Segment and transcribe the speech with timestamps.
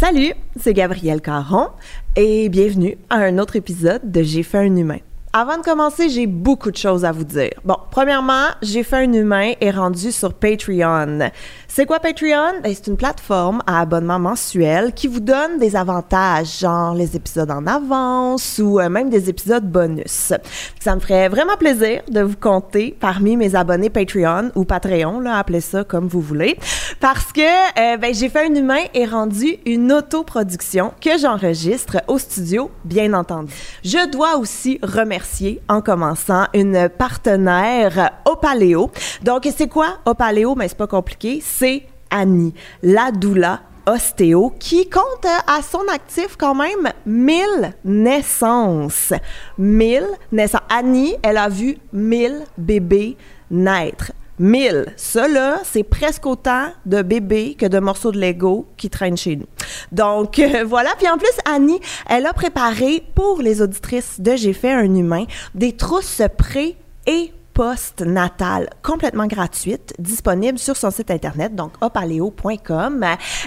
[0.00, 1.68] Salut, c'est Gabrielle Caron
[2.16, 5.00] et bienvenue à un autre épisode de J'ai fait un humain.
[5.32, 7.52] Avant de commencer, j'ai beaucoup de choses à vous dire.
[7.64, 11.30] Bon, premièrement, J'ai fait un humain est rendu sur Patreon.
[11.68, 12.60] C'est quoi Patreon?
[12.64, 17.50] Ben, c'est une plateforme à abonnement mensuel qui vous donne des avantages, genre les épisodes
[17.52, 20.32] en avance ou euh, même des épisodes bonus.
[20.80, 25.36] Ça me ferait vraiment plaisir de vous compter parmi mes abonnés Patreon ou Patreon, là,
[25.36, 26.58] appelez ça comme vous voulez,
[26.98, 32.18] parce que euh, ben, J'ai fait un humain est rendu une autoproduction que j'enregistre au
[32.18, 33.54] studio, bien entendu.
[33.84, 35.19] Je dois aussi remercier
[35.68, 38.90] en commençant une partenaire Opaléo.
[39.22, 40.54] Donc, c'est quoi Opaléo?
[40.54, 46.54] Mais c'est pas compliqué c'est Annie, la doula ostéo, qui compte à son actif quand
[46.54, 49.12] même 1000 naissances.
[49.58, 50.60] 1000 naissances.
[50.68, 53.16] Annie, elle a vu 1000 bébés
[53.50, 54.12] naître.
[54.40, 54.86] 1000.
[54.96, 59.36] Ça, là, c'est presque autant de bébés que de morceaux de Lego qui traînent chez
[59.36, 59.46] nous.
[59.92, 60.90] Donc, euh, voilà.
[60.98, 65.24] Puis en plus, Annie, elle a préparé pour les auditrices de J'ai fait un humain
[65.54, 73.04] des trousses pré et post-natale complètement gratuite, disponible sur son site internet, donc opaleo.com.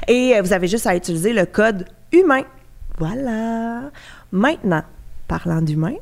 [0.08, 2.44] Et vous avez juste à utiliser le code humain.
[3.00, 3.90] Voilà.
[4.32, 4.84] Maintenant,
[5.28, 5.96] parlant d'humain,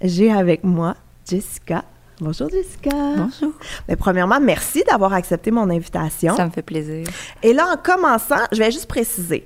[0.00, 0.94] j'ai avec moi
[1.28, 1.84] Jessica.
[2.20, 2.90] Bonjour Jessica.
[2.90, 3.52] Bonjour.
[3.88, 6.36] Mais premièrement, merci d'avoir accepté mon invitation.
[6.36, 7.06] Ça me fait plaisir.
[7.42, 9.44] Et là, en commençant, je vais juste préciser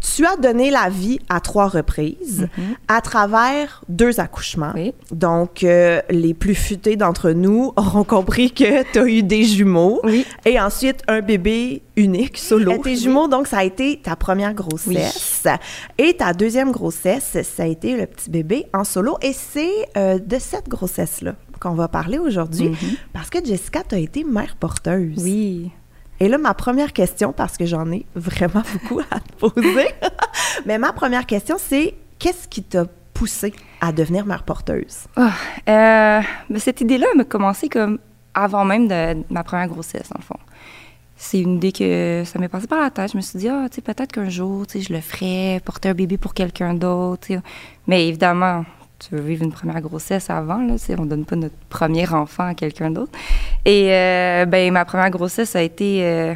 [0.00, 2.74] tu as donné la vie à trois reprises Mhm.
[2.88, 4.72] à travers deux accouchements.
[4.74, 4.94] Oui.
[5.10, 10.00] Donc, euh, les plus futés d'entre nous auront compris que tu as eu des jumeaux.
[10.04, 10.24] Oui.
[10.44, 12.72] Et ensuite, un bébé unique, solo.
[12.72, 12.80] Oui.
[12.82, 15.46] Tes jumeaux, donc, ça a été ta première grossesse.
[15.98, 19.16] Et ta deuxième grossesse, ça a été le petit bébé en solo.
[19.22, 22.68] Et c'est euh, de cette grossesse-là qu'on va parler aujourd'hui.
[22.68, 22.76] Mhm.
[23.12, 25.22] Parce que Jessica, tu as été mère porteuse.
[25.22, 25.70] Oui.
[26.20, 29.88] Et là, ma première question, parce que j'en ai vraiment beaucoup à te poser,
[30.66, 35.06] mais ma première question, c'est qu'est-ce qui t'a poussé à devenir mère porteuse?
[35.16, 35.32] Ah,
[35.68, 37.98] euh, mais cette idée-là elle m'a commencé comme
[38.34, 40.38] avant même de ma première grossesse, le fond.
[41.18, 43.12] C'est une idée que ça m'est passé par la tête.
[43.12, 45.88] Je me suis dit, ah, tu sais, peut-être qu'un jour, tu je le ferais, porter
[45.88, 47.28] un bébé pour quelqu'un d'autre.
[47.86, 48.66] Mais évidemment,
[48.98, 52.54] tu veux vivre une première grossesse avant, là, on donne pas notre premier enfant à
[52.54, 53.12] quelqu'un d'autre.
[53.64, 56.34] Et, euh, ben, ma première grossesse a été euh,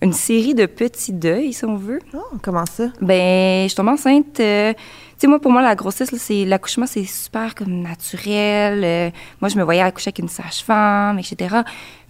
[0.00, 1.98] une série de petits deuils, si on veut.
[2.14, 2.84] Oh, comment ça?
[3.00, 4.40] Ben, je suis tombée enceinte.
[4.40, 4.78] euh, tu
[5.18, 9.12] sais, moi, pour moi, la grossesse, c'est l'accouchement, c'est super comme naturel.
[9.40, 11.56] moi, je me voyais accoucher avec une sage-femme, etc.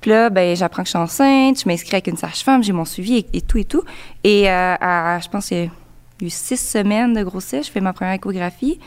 [0.00, 2.84] Puis là, ben, j'apprends que je suis enceinte, je m'inscris avec une sage-femme, j'ai mon
[2.84, 3.82] suivi et, et tout et tout.
[4.22, 5.68] Et à, je pense qu'il y a
[6.22, 8.78] eu six semaines de grossesse, je fais ma première échographie.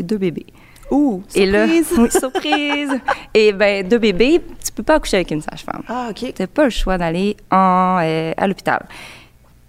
[0.00, 0.46] Il y a deux bébés.
[0.90, 1.92] Ouh, Et là, surprise!
[1.98, 2.90] oui, surprise.
[3.34, 5.82] et ben, deux bébés, tu peux pas accoucher avec une sage-femme.
[5.86, 6.32] Ah, OK.
[6.34, 8.86] T'as pas le choix d'aller euh, à l'hôpital.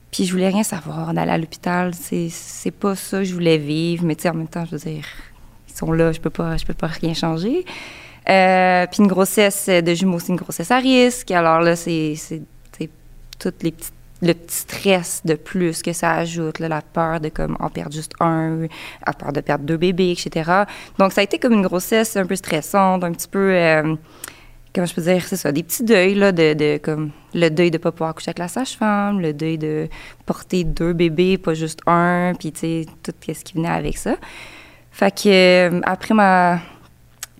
[0.09, 1.91] Puis je voulais rien savoir d'aller à l'hôpital.
[1.93, 4.05] C'est, pas ça que je voulais vivre.
[4.05, 5.05] Mais tu sais, en même temps, je veux dire,
[5.69, 7.65] ils sont là, je peux pas, je peux pas rien changer.
[8.29, 11.29] Euh, puis une grossesse de jumeaux, c'est une grossesse à risque.
[11.31, 12.15] Alors là, c'est
[13.37, 17.69] toutes les petites le stress de plus que ça ajoute, la peur de comme en
[17.69, 18.67] perdre juste un,
[19.05, 20.63] la peur de perdre deux bébés, etc.
[20.99, 23.95] Donc ça a été comme une grossesse un peu stressante, un petit peu euh,
[24.73, 27.71] comment je peux dire, c'est ça, des petits deuils, là, de, de comme le deuil
[27.71, 29.87] de pas pouvoir coucher avec la sage-femme, le deuil de
[30.25, 34.15] porter deux bébés, pas juste un, puis tu sais, tout ce qui venait avec ça.
[34.91, 36.59] Fait que euh, après ma,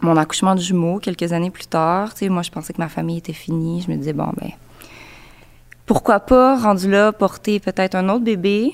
[0.02, 2.90] mon accouchement de jumeaux, quelques années plus tard, tu sais, moi, je pensais que ma
[2.90, 3.82] famille était finie.
[3.86, 4.52] Je me disais, bon, ben,
[5.86, 8.74] pourquoi pas, rendu là, porter peut-être un autre bébé,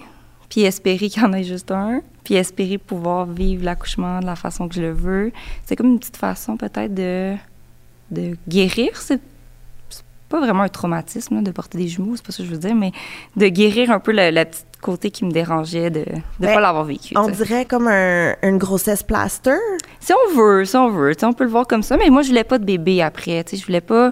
[0.50, 4.36] puis espérer qu'il y en ait juste un, puis espérer pouvoir vivre l'accouchement de la
[4.36, 5.32] façon que je le veux.
[5.66, 7.34] C'est comme une petite façon peut-être de,
[8.12, 8.92] de guérir.
[9.02, 9.22] C'est
[10.30, 12.60] pas vraiment un traumatisme là, de porter des jumeaux, c'est pas ça que je veux
[12.60, 12.92] dire, mais
[13.38, 16.06] de guérir un peu le, le petit côté qui me dérangeait de ne
[16.40, 17.14] Ben, pas l'avoir vécu.
[17.18, 19.56] On dirait comme un- une grossesse plaster?
[20.02, 22.28] Si on veut, si on veut, on peut le voir comme ça, mais moi, je
[22.28, 24.12] voulais pas de bébé après, je voulais pas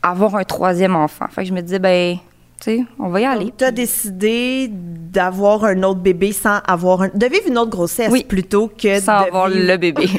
[0.00, 1.26] avoir un troisième enfant.
[1.28, 2.18] Fait que je me disais, ben,
[2.60, 3.52] tu sais, on va y aller.
[3.56, 7.08] Tu as décidé d'avoir un autre bébé sans avoir un...
[7.14, 8.24] de vivre une autre grossesse Oui.
[8.24, 10.08] plutôt que Sans de avoir vivre- le bébé.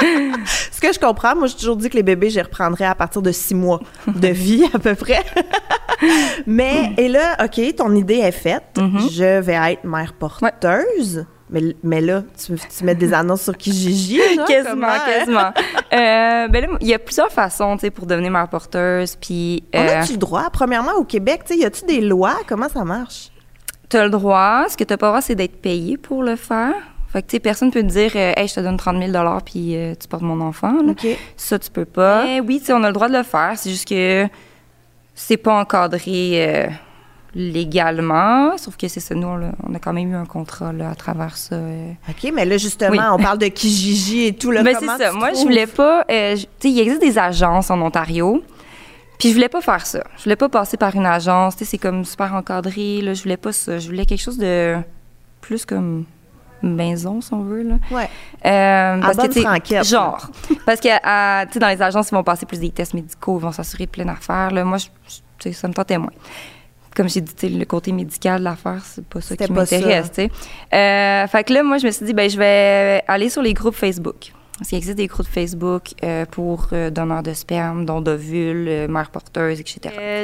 [0.70, 2.94] Ce que je comprends, moi, j'ai toujours dit que les bébés, je les reprendrais à
[2.94, 5.24] partir de six mois de vie, à peu près.
[6.46, 8.64] Mais, et là, OK, ton idée est faite.
[8.78, 9.08] Mhm.
[9.10, 11.24] Je vais être mère porteuse.
[11.50, 15.52] Mais, mais là, tu, tu mets des annonces sur Kijiji, genre, quasiment, comment, quasiment.
[15.92, 19.16] Euh, ben là, il y a plusieurs façons, tu sais, pour devenir mère porteuse.
[19.16, 20.48] Puis, On euh, a-tu le droit?
[20.50, 22.36] Premièrement, au Québec, tu sais, y a-tu des lois?
[22.48, 23.30] Comment ça marche?
[23.94, 24.66] tu as le droit.
[24.68, 26.74] Ce que tu n'as pas le droit, c'est d'être payé pour le faire.
[27.08, 29.40] Fait que, tu sais, personne peut te dire, euh, hey, je te donne 30 000
[29.44, 30.82] puis euh, tu portes mon enfant.
[30.82, 30.94] là.
[31.36, 32.24] Ça, tu peux pas.
[32.24, 33.52] Mais oui, tu sais, on a le droit de le faire.
[33.56, 34.26] C'est juste que
[35.14, 36.66] c'est pas encadré euh,
[37.34, 40.72] légalement, sauf que c'est ça, nous, on a, on a quand même eu un contrat
[40.72, 41.56] là, à travers ça.
[41.56, 41.90] euh.
[42.08, 42.98] OK, mais là, justement, Oui.
[43.12, 44.50] on parle de Kijiji et tout.
[44.50, 45.12] Là, Ben, c'est ça.
[45.12, 46.04] Moi, je voulais pas.
[46.10, 48.42] euh, tu sais, il existe des agences en Ontario.
[49.18, 50.02] Puis je voulais pas faire ça.
[50.18, 51.54] Je voulais pas passer par une agence.
[51.56, 53.00] Tu sais, c'est comme super encadré.
[53.00, 53.14] Là.
[53.14, 53.78] Je voulais pas ça.
[53.78, 54.76] Je voulais quelque chose de
[55.40, 56.04] plus comme
[56.62, 57.62] maison, si on veut.
[57.62, 57.74] Là.
[57.90, 58.08] Ouais.
[58.46, 60.26] Euh, parce que, bonne franquette, Genre.
[60.66, 60.88] parce que,
[61.46, 63.86] tu sais, dans les agences, ils vont passer plus des tests médicaux, ils vont s'assurer
[63.86, 64.50] de plein d'affaires.
[64.50, 64.64] Là.
[64.64, 66.10] Moi, je- je- tu sais, ça me tentait moins.
[66.94, 70.10] Comme j'ai dit, le côté médical de l'affaire, c'est pas ça qui m'intéresse.
[70.16, 73.52] Euh, fait que là, moi, je me suis dit, ben, je vais aller sur les
[73.52, 74.32] groupes Facebook.
[74.58, 79.10] Parce qu'il existe des groupes Facebook euh, pour euh, donneurs de sperme, dons d'ovules, mères
[79.10, 79.80] porteuses, etc.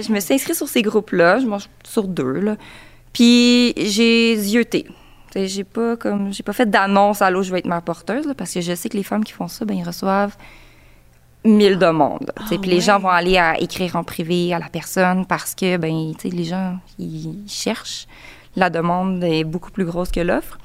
[0.06, 2.56] Je me suis inscrite sur ces groupes-là, je mange sur deux, là.
[3.12, 4.86] Puis j'ai zioté.
[5.34, 8.34] J'ai pas comme j'ai pas fait d'annonce à l'eau je vais être mère porteuse là,
[8.34, 10.36] parce que je sais que les femmes qui font ça ben ils reçoivent
[11.44, 12.56] mille tu sais.
[12.56, 15.76] Ah puis les gens vont aller à écrire en privé à la personne parce que
[15.76, 18.06] ben les gens ils cherchent
[18.56, 20.58] la demande est beaucoup plus grosse que l'offre.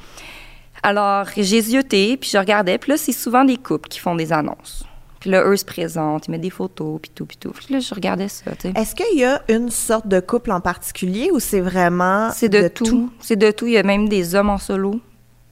[0.84, 4.32] Alors, j'ai zioté, puis je regardais, puis là, c'est souvent des couples qui font des
[4.32, 4.86] annonces.
[5.20, 7.52] Puis là, eux se présentent, ils mettent des photos, puis tout, puis tout.
[7.52, 8.74] Puis là, je regardais ça, tu sais.
[8.76, 12.68] Est-ce qu'il y a une sorte de couple en particulier ou c'est vraiment C'est de,
[12.68, 13.12] tout?
[13.20, 13.66] C'est de tout.
[13.66, 15.00] Il y a même des hommes en solo.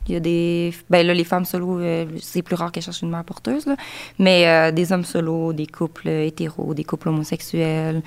[0.07, 0.73] Il y a des.
[0.89, 3.75] Ben là, les femmes solo, euh, c'est plus rare qu'elles cherchent une mère porteuse, là.
[4.19, 8.01] Mais euh, des hommes solo, des couples hétéros, des couples homosexuels,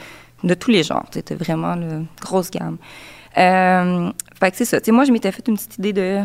[0.45, 1.07] de tous les genres.
[1.11, 2.77] C'était vraiment une grosse gamme.
[3.39, 4.81] Euh, fait que c'est ça.
[4.81, 6.21] Tu sais, moi, je m'étais fait une petite idée de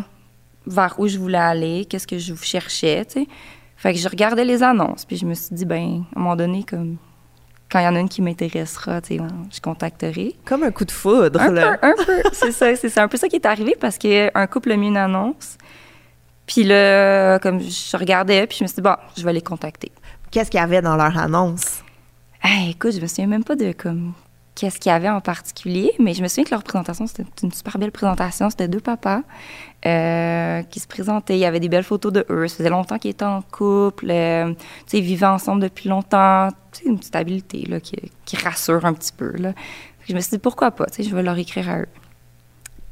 [0.68, 3.28] vers où je voulais aller, qu'est-ce que je cherchais, tu sais.
[3.78, 6.36] Fait que je regardais les annonces, puis je me suis dit, ben, à un moment
[6.36, 6.98] donné, comme,
[7.72, 10.36] quand il y en a une qui m'intéressera, tu sais, on- je contacterai.
[10.46, 11.78] Comme un coup de foudre, Un là.
[11.78, 12.22] peu, un peu.
[12.34, 14.98] C'est ça, c'est un peu ça qui est arrivé parce qu'un couple a mis une
[14.98, 15.58] annonce.
[16.48, 19.92] Puis là, comme je regardais, puis je me suis dit, bon, je vais les contacter.
[20.32, 21.82] Qu'est-ce qu'il y avait dans leur annonce?
[22.44, 24.14] Hey, écoute, je me souviens même pas de comme
[24.62, 27.52] qu'est-ce qu'il y avait en particulier, mais je me souviens que leur présentation, c'était une
[27.52, 28.48] super belle présentation.
[28.52, 29.22] C'était deux papas
[29.88, 31.36] euh, qui se présentaient.
[31.36, 32.48] Il y avait des belles photos de eux.
[32.48, 34.56] Ça faisait longtemps qu'ils étaient en couple, euh, tu
[34.86, 36.50] sais, ils vivaient ensemble depuis longtemps.
[36.74, 39.32] Sais, une petite habileté là, qui, qui rassure un petit peu.
[39.36, 39.54] Là.
[40.08, 41.90] Je me suis dit, pourquoi pas, tu sais, je vais leur écrire à eux.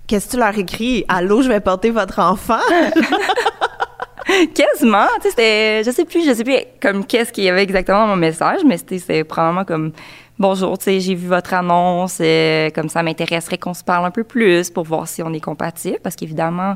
[0.08, 1.06] Qu'est-ce que tu leur écris?
[1.08, 2.58] Allô, je vais porter votre enfant?
[4.56, 7.62] Quasiment, tu sais, c'était, je sais plus, je sais plus comme qu'est-ce qu'il y avait
[7.62, 9.92] exactement dans mon message, mais c'était probablement comme
[10.40, 14.12] bonjour, tu sais, j'ai vu votre annonce, euh, comme ça m'intéresserait qu'on se parle un
[14.12, 16.76] peu plus pour voir si on est compatible, parce qu'évidemment,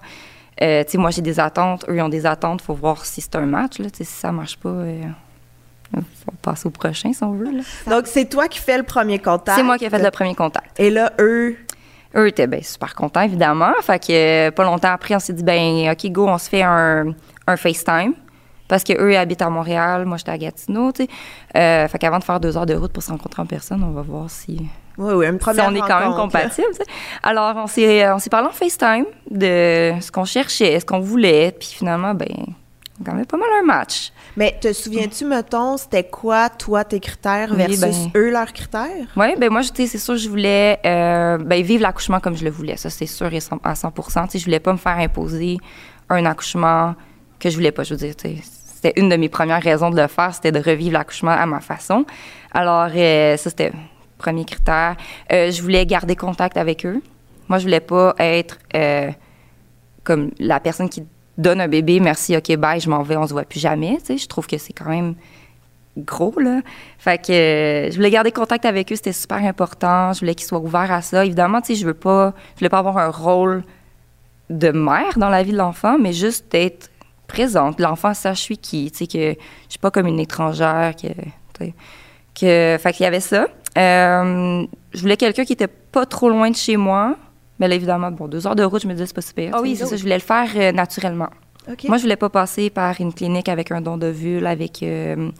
[0.62, 3.21] euh, tu sais, moi j'ai des attentes, eux ils ont des attentes, faut voir si
[3.21, 5.01] c'est un match, là, tu sais, si ça marche pas, euh,
[5.94, 7.51] faut passer au prochain si on veut.
[7.51, 7.63] Là.
[7.88, 9.57] Donc, c'est toi qui fais le premier contact.
[9.57, 10.80] C'est moi qui ai fait le premier contact.
[10.80, 11.56] Et là, eux,
[12.15, 13.74] Eux étaient ben, super contents, évidemment.
[13.81, 16.62] Fait que euh, pas longtemps après, on s'est dit, ben OK, go, on se fait
[16.62, 17.13] un,
[17.48, 18.13] un FaceTime.
[18.68, 21.10] Parce qu'eux, ils habitent à Montréal, moi, j'étais à Gatineau, tu sais.
[21.57, 23.92] Euh, fait qu'avant de faire deux heures de route pour se rencontrer en personne, on
[23.92, 24.65] va voir si,
[24.98, 26.63] oui, oui, une si on est quand même tu sais.
[27.24, 31.56] Alors, on s'est, on s'est parlé en FaceTime de ce qu'on cherchait, ce qu'on voulait.
[31.57, 32.27] Puis finalement, ben,
[33.00, 34.12] on a quand même pas mal un match.
[34.38, 39.07] Mais te souviens-tu, mettons, c'était quoi, toi, tes critères Oui, versus ben- eux, leurs critères?
[39.15, 42.77] Oui, ben moi, c'est sûr, je voulais euh, ben, vivre l'accouchement comme je le voulais.
[42.77, 43.31] Ça, c'est sûr
[43.63, 45.57] à 100 Tu sais, Je voulais pas me faire imposer
[46.10, 46.94] un accouchement
[47.43, 47.83] que je voulais pas.
[47.83, 50.93] Je veux dire, c'était une de mes premières raisons de le faire, c'était de revivre
[50.93, 52.05] l'accouchement à ma façon.
[52.53, 53.71] Alors, euh, ça, c'était
[54.17, 54.95] premier critère.
[55.31, 57.01] Euh, je voulais garder contact avec eux.
[57.49, 59.11] Moi, je voulais pas être euh,
[60.03, 61.03] comme la personne qui
[61.38, 63.97] donne un bébé, merci, OK, bye, je m'en vais, on se voit plus jamais.
[63.97, 65.15] Tu sais, je trouve que c'est quand même
[65.97, 66.62] gros, là.
[66.97, 70.13] Fait que je voulais garder contact avec eux, c'était super important.
[70.13, 71.25] Je voulais qu'ils soient ouverts à ça.
[71.25, 73.63] Évidemment, tu sais, je veux pas, je voulais pas avoir un rôle
[74.50, 76.89] de mère dans la vie de l'enfant, mais juste d'être
[77.27, 77.80] présente.
[77.80, 81.08] L'enfant sache je suis qui, tu sais, que je suis pas comme une étrangère, que,
[82.39, 83.48] que, fait qu'il y avait ça.
[83.77, 87.15] Euh, je voulais quelqu'un qui était pas trop loin de chez moi.
[87.60, 89.51] Mais là, évidemment, bon, deux heures de route, je me disais, c'est pas super.
[89.53, 91.30] Ah oui, c'est ça, je voulais le faire euh, naturellement.
[91.88, 95.32] Moi, je voulais pas passer par une clinique avec un don d'ovule, avec euh,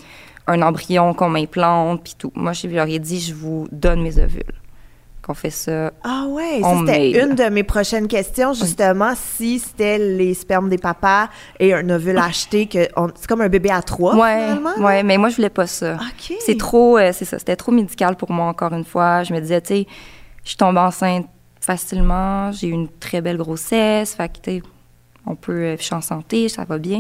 [0.48, 2.32] un embryon qu'on m'implante, puis tout.
[2.36, 4.44] Moi, je leur ai dit, je vous donne mes ovules.
[5.24, 5.94] Qu'on fait ça.
[6.04, 11.30] Ah ouais, c'était une de mes prochaines questions, justement, si c'était les spermes des papas
[11.62, 14.86] et un ovule acheté, que c'est comme un bébé à trois, ouais, finalement?
[14.86, 15.98] ouais, mais moi, je voulais pas ça.
[16.42, 19.24] C'est trop, euh, c'est ça, c'était trop médical pour moi, encore une fois.
[19.24, 19.88] Je me disais, tu sais,
[20.44, 21.28] je suis tombée enceinte
[21.62, 24.64] facilement, j'ai eu une très belle grossesse, fait que, tu sais,
[25.26, 27.00] on peut, euh, je suis en santé, ça va bien.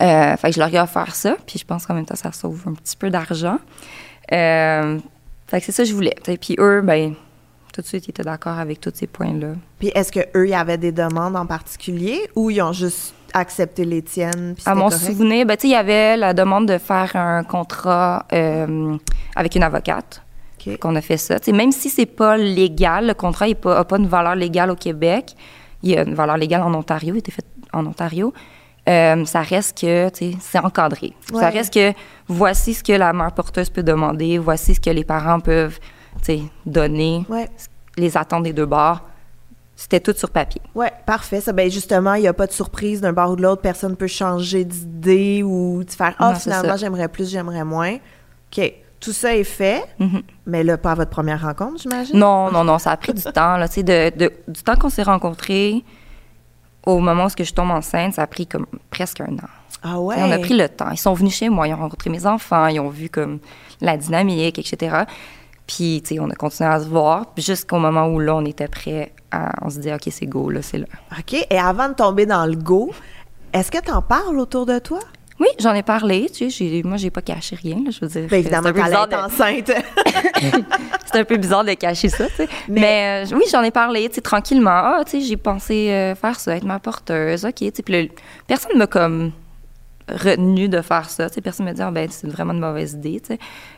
[0.00, 2.30] Euh, fait que je leur ai offert ça, puis je pense qu'en même temps, ça
[2.30, 3.58] sauve un petit peu d'argent.
[4.30, 4.98] Euh,
[5.48, 6.14] fait que c'est ça que je voulais.
[6.40, 7.14] Puis eux, ben,
[7.78, 9.52] tout de suite, ils étaient d'accord avec tous ces points-là.
[9.78, 13.14] Puis est-ce que eux, il y avait des demandes en particulier ou ils ont juste
[13.32, 14.56] accepté les tiennes?
[14.66, 15.04] À mon correct?
[15.04, 18.96] souvenir, ben, il y avait la demande de faire un contrat euh,
[19.36, 20.22] avec une avocate.
[20.60, 20.76] OK.
[20.78, 21.36] qu'on a fait ça.
[21.52, 25.36] Même si c'est pas légal, le contrat n'a pas, une valeur légale au Québec,
[25.84, 28.32] il y a une valeur légale en Ontario, il a été fait en Ontario,
[28.88, 31.12] euh, ça reste que, c'est encadré.
[31.32, 31.40] Ouais.
[31.40, 31.92] Ça reste que
[32.26, 35.78] voici ce que la mère porteuse peut demander, voici ce que les parents peuvent,
[36.66, 37.48] donner, Ouais.
[37.96, 39.00] les attentes des deux bords.
[39.76, 40.60] C'était tout sur papier.
[40.74, 41.40] Ouais, parfait.
[41.40, 43.62] Ça, ben justement, il n'y a pas de surprise d'un bar ou de l'autre.
[43.62, 47.94] Personne peut changer d'idée ou de faire Ah, c'est finalement, j'aimerais plus, j'aimerais moins.
[48.52, 48.72] OK.
[48.98, 50.22] Tout ça est fait, Mhm.
[50.46, 52.18] mais là, pas à votre première rencontre, j'imagine?
[52.18, 53.56] Non, non, non, ça a pris du temps.
[53.56, 55.84] Là, de, de- du temps qu'on s'est rencontrés
[56.84, 59.48] au moment où je tombe enceinte, ça a pris comme presque un an.
[59.84, 60.16] Ah ouais?
[60.18, 60.90] On a pris le temps.
[60.90, 63.38] Ils sont venus chez moi, ils ont rencontré mes enfants, ils ont vu comme
[63.80, 65.04] la dynamique, etc.
[65.68, 68.44] Puis, tu sais, on a continué à se voir puis jusqu'au moment où là, on
[68.44, 69.52] était prêt à...
[69.64, 70.86] On se dit, OK, c'est go, là, c'est là.
[71.16, 71.34] OK.
[71.50, 72.90] Et avant de tomber dans le go,
[73.52, 74.98] est-ce que tu en parles autour de toi?
[75.40, 78.26] Oui, j'en ai parlé, tu sais, moi, j'ai pas caché rien, là, je veux dire.
[78.28, 80.64] Bien évidemment, c'est un peu t'allais bizarre être de- enceinte.
[81.12, 82.48] C'est un peu bizarre de cacher ça, tu sais.
[82.68, 84.70] Mais, euh, oui, j'en ai parlé, tu sais, tranquillement.
[84.72, 87.82] Ah, tu sais, j'ai pensé euh, faire ça, être ma porteuse, OK, tu sais.
[87.82, 88.08] Puis là,
[88.46, 89.30] personne m'a comme
[90.10, 91.40] retenu de faire ça, tu sais.
[91.40, 93.20] Personne me dit, ah, ben, c'est vraiment une mauvaise idée.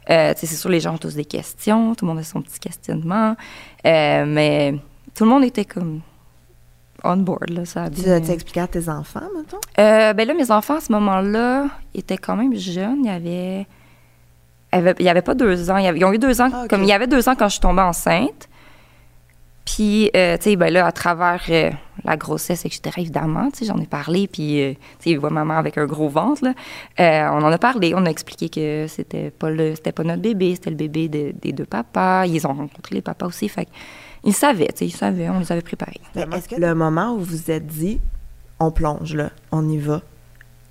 [0.09, 2.59] Euh, c'est sûr, les gens ont tous des questions, tout le monde a son petit
[2.59, 3.37] questionnement.
[3.87, 4.75] Euh, mais
[5.15, 6.01] tout le monde était comme
[7.03, 9.57] on board, là, ça a tu as expliqué à tes enfants, mettons?
[9.79, 12.99] euh, ben là, mes enfants, à ce moment-là, étaient quand même jeunes.
[13.05, 13.67] Il y avait...
[14.73, 15.79] Il y avait pas deux ans.
[15.79, 16.49] Il y avait- ils ont eu deux ans.
[16.53, 16.67] Ah.
[16.71, 18.49] Comme il y avait deux ans quand je suis tombée enceinte.
[19.64, 21.71] Puis, euh, tu sais, ben là, à travers euh,
[22.05, 24.26] la grossesse, etc., évidemment, tu sais, j'en ai parlé.
[24.26, 26.55] Puis, euh, tu sais, ils voient maman avec un gros ventre, là.
[26.99, 27.93] Euh, on en a parlé.
[27.95, 31.33] On a expliqué que c'était pas le, c'était pas notre bébé, c'était le bébé de-
[31.40, 32.26] des deux papas.
[32.26, 33.49] Ils ont rencontré les papas aussi.
[33.49, 33.69] Fait
[34.25, 35.29] ils savaient, tu sais, ils savaient.
[35.29, 36.00] On les avait préparés.
[36.17, 38.00] Mais est-ce que le moment où vous vous êtes dit,
[38.59, 40.02] on plonge, là, on y va,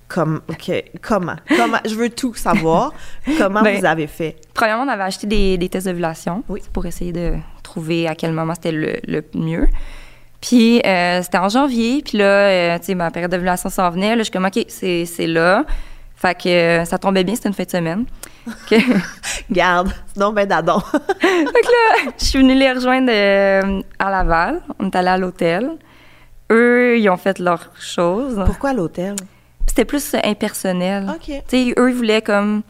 [0.10, 1.36] comme, OK, comment?
[1.56, 1.78] comment?
[1.86, 2.92] Je veux tout savoir.
[3.38, 4.36] comment Ben, vous avez fait?
[4.54, 6.62] Premièrement, on avait acheté des, des tests d'ovulation Oui.
[6.74, 9.68] pour essayer de trouver à quel moment c'était le, le mieux.
[10.42, 12.01] Puis, euh, c'était en janvier.
[12.04, 14.10] Puis là, euh, tu sais, ma période d'ovulation s'en venait.
[14.16, 15.63] Là, je suis comme, OK, c'est là.
[16.16, 18.06] Fait que euh, ça tombait bien, c'était une fin de semaine.
[18.70, 18.75] Que-
[19.51, 20.80] Garde, sinon, ben d'adon.
[20.82, 23.10] fait que là, je suis venue les rejoindre
[24.00, 24.62] à Laval.
[24.80, 25.70] On est allé à l'hôtel.
[26.51, 28.42] Eux, ils ont fait leurs choses.
[28.46, 29.16] Pourquoi l'hôtel?
[29.79, 31.07] C'était plus impersonnel.
[31.09, 31.21] OK.
[31.25, 32.63] Tu sais, eux, ils voulaient comme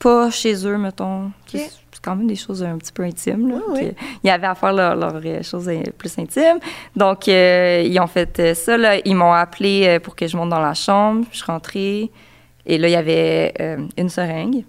[0.00, 1.30] pas chez eux, mettons.
[1.46, 1.70] C'est
[2.02, 3.50] quand même des choses un petit peu intimes.
[3.50, 3.90] Là, Oui, oui.
[3.90, 6.58] que- Ils avaient à faire leurs leur, euh, choses plus intimes.
[6.96, 8.76] Donc, euh, ils ont fait euh, ça.
[8.76, 8.96] Là.
[9.04, 11.24] Ils m'ont appelé pour que je monte dans la chambre.
[11.30, 12.10] Je suis rentrée.
[12.66, 14.64] Et là, il y avait euh, une seringue.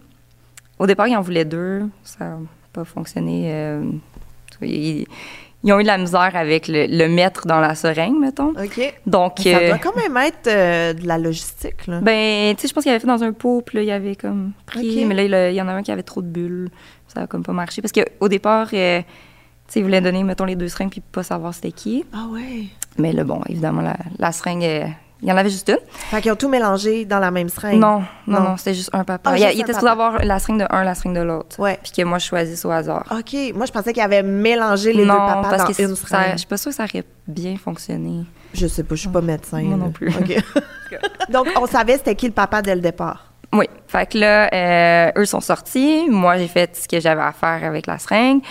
[0.77, 1.81] Au départ, ils en voulaient deux.
[2.03, 2.37] Ça n'a
[2.73, 3.45] pas fonctionné.
[3.51, 3.81] euh,
[5.65, 8.49] ils ont eu de la misère avec le, le mettre dans la seringue, mettons.
[8.51, 8.93] OK.
[9.05, 11.99] Donc, Ça euh, doit quand même être euh, de la logistique, là.
[12.01, 14.15] ben, tu sais, je pense qu'il avait fait dans un pot, puis là, il avait
[14.15, 15.01] comme pris.
[15.01, 15.07] Ok.
[15.07, 16.69] Mais là, il y en a un qui avait trop de bulles.
[17.07, 17.81] Ça a comme pas marché.
[17.81, 19.05] Parce qu'au départ, euh, tu
[19.67, 22.05] sais, il voulait donner, mettons, les deux seringues, puis pas savoir c'était qui.
[22.13, 22.65] ah ouais.
[22.97, 24.85] Mais là, bon, évidemment, la, la seringue, euh,
[25.21, 25.77] il y en avait juste une.
[25.91, 27.79] Fait qu'ils ont tout mélangé dans la même seringue.
[27.79, 28.49] Non, non, Non.
[28.49, 29.31] non, c'était juste un papa.
[29.33, 31.59] Ah, il, un était supposé avoir la seringue de un, la seringue de l'autre.
[31.59, 31.79] Ouais.
[31.81, 33.05] Puis que moi, je choisisse au hasard.
[33.11, 33.35] OK.
[33.55, 36.07] Moi, je pensais qu'ils avaient mélangé les non, deux papas parce dans que une ça,
[36.07, 36.31] seringue.
[36.33, 38.25] je suis pas sûre que ça aurait bien fonctionné.
[38.53, 39.61] Je sais pas, je suis pas médecin.
[39.61, 39.83] Moi là.
[39.85, 40.09] non plus.
[40.09, 40.37] OK.
[41.29, 43.31] Donc, on savait c'était qui le papa dès le départ.
[43.53, 43.65] Oui.
[43.87, 46.05] Fait que là, euh, eux sont sortis.
[46.09, 48.41] Moi, j'ai fait ce que j'avais à faire avec la seringue.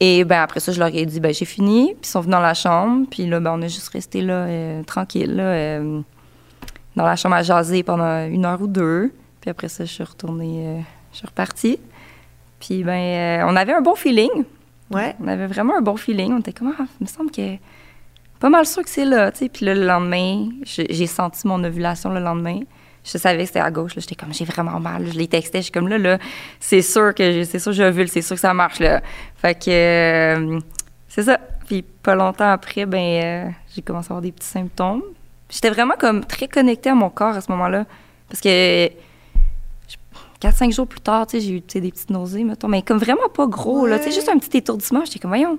[0.00, 1.88] Et ben après ça, je leur ai dit, ben j'ai fini.
[1.94, 3.06] Puis ils sont venus dans la chambre.
[3.10, 6.00] Puis là, ben on a juste resté là, euh, tranquille, là, euh,
[6.94, 9.12] dans la chambre à jaser pendant une heure ou deux.
[9.40, 10.80] Puis après ça, je suis retournée, euh,
[11.12, 11.78] je suis repartie.
[12.60, 14.44] Puis ben, on avait un bon feeling.
[14.90, 15.14] Ouais.
[15.20, 16.32] On avait vraiment un bon feeling.
[16.32, 17.56] On était comme, ah, il me semble que
[18.40, 19.48] pas mal sûr que c'est là, tu sais.
[19.48, 22.60] Puis là, le lendemain, j'ai senti mon ovulation le lendemain.
[23.10, 23.92] Je savais que c'était à gauche.
[23.96, 25.06] J'étais comme, j'ai vraiment mal.
[25.06, 25.58] Je les textais.
[25.58, 26.18] Je suis comme, là, là,
[26.60, 29.00] c'est sûr que j'ai- c'est sûr que j'ovule, c'est sûr que ça marche, là.
[29.36, 30.60] Fait que, euh,
[31.08, 31.38] c'est ça.
[31.66, 35.02] Puis pas longtemps après, ben, euh, j'ai commencé à avoir des petits symptômes.
[35.50, 37.86] J'étais vraiment comme très connectée à mon corps à ce moment-là.
[38.28, 38.88] Parce que
[40.40, 43.86] 4-5 jours plus tard, j'ai eu des petites nausées, mettons, mais comme vraiment pas gros,
[43.86, 44.10] là, Ouais.
[44.12, 45.04] juste un petit étourdissement.
[45.04, 45.58] J'étais comme, voyons,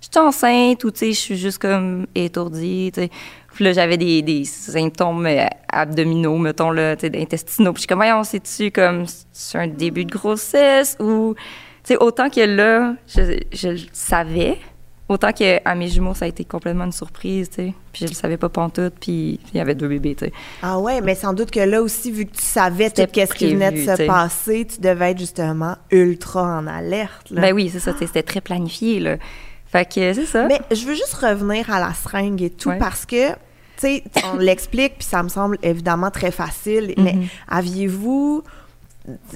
[0.00, 3.10] je suis enceinte ou, tu sais, je suis juste comme étourdie, tu sais.
[3.54, 7.72] Puis là, j'avais des, des symptômes euh, abdominaux, mettons, là, tu sais, intestinaux.
[7.72, 11.34] Puis je suis comme, voyons, c'est-tu comme, c'est un début de grossesse ou,
[11.82, 14.58] tu sais, autant que là, je, je le savais,
[15.08, 17.74] autant qu'à mes jumeaux, ça a été complètement une surprise, tu sais.
[17.92, 20.32] Puis je le savais pas pantoute, puis il y avait deux bébés, tu sais.
[20.62, 23.34] Ah ouais, mais sans doute que là aussi, vu que tu savais tout C'était ce
[23.34, 24.06] qui venait de se t'sais.
[24.06, 27.30] passer, tu devais être justement ultra en alerte.
[27.30, 27.40] Là.
[27.40, 29.16] Ben oui, c'est ça, c'était très planifié, là.
[29.70, 30.46] Fait que c'est ça.
[30.46, 32.78] Mais je veux juste revenir à la seringue et tout Ouais.
[32.78, 33.36] parce que, tu
[33.78, 37.26] sais, on l'explique, puis ça me semble évidemment très facile, mais Mhm.
[37.48, 38.42] aviez-vous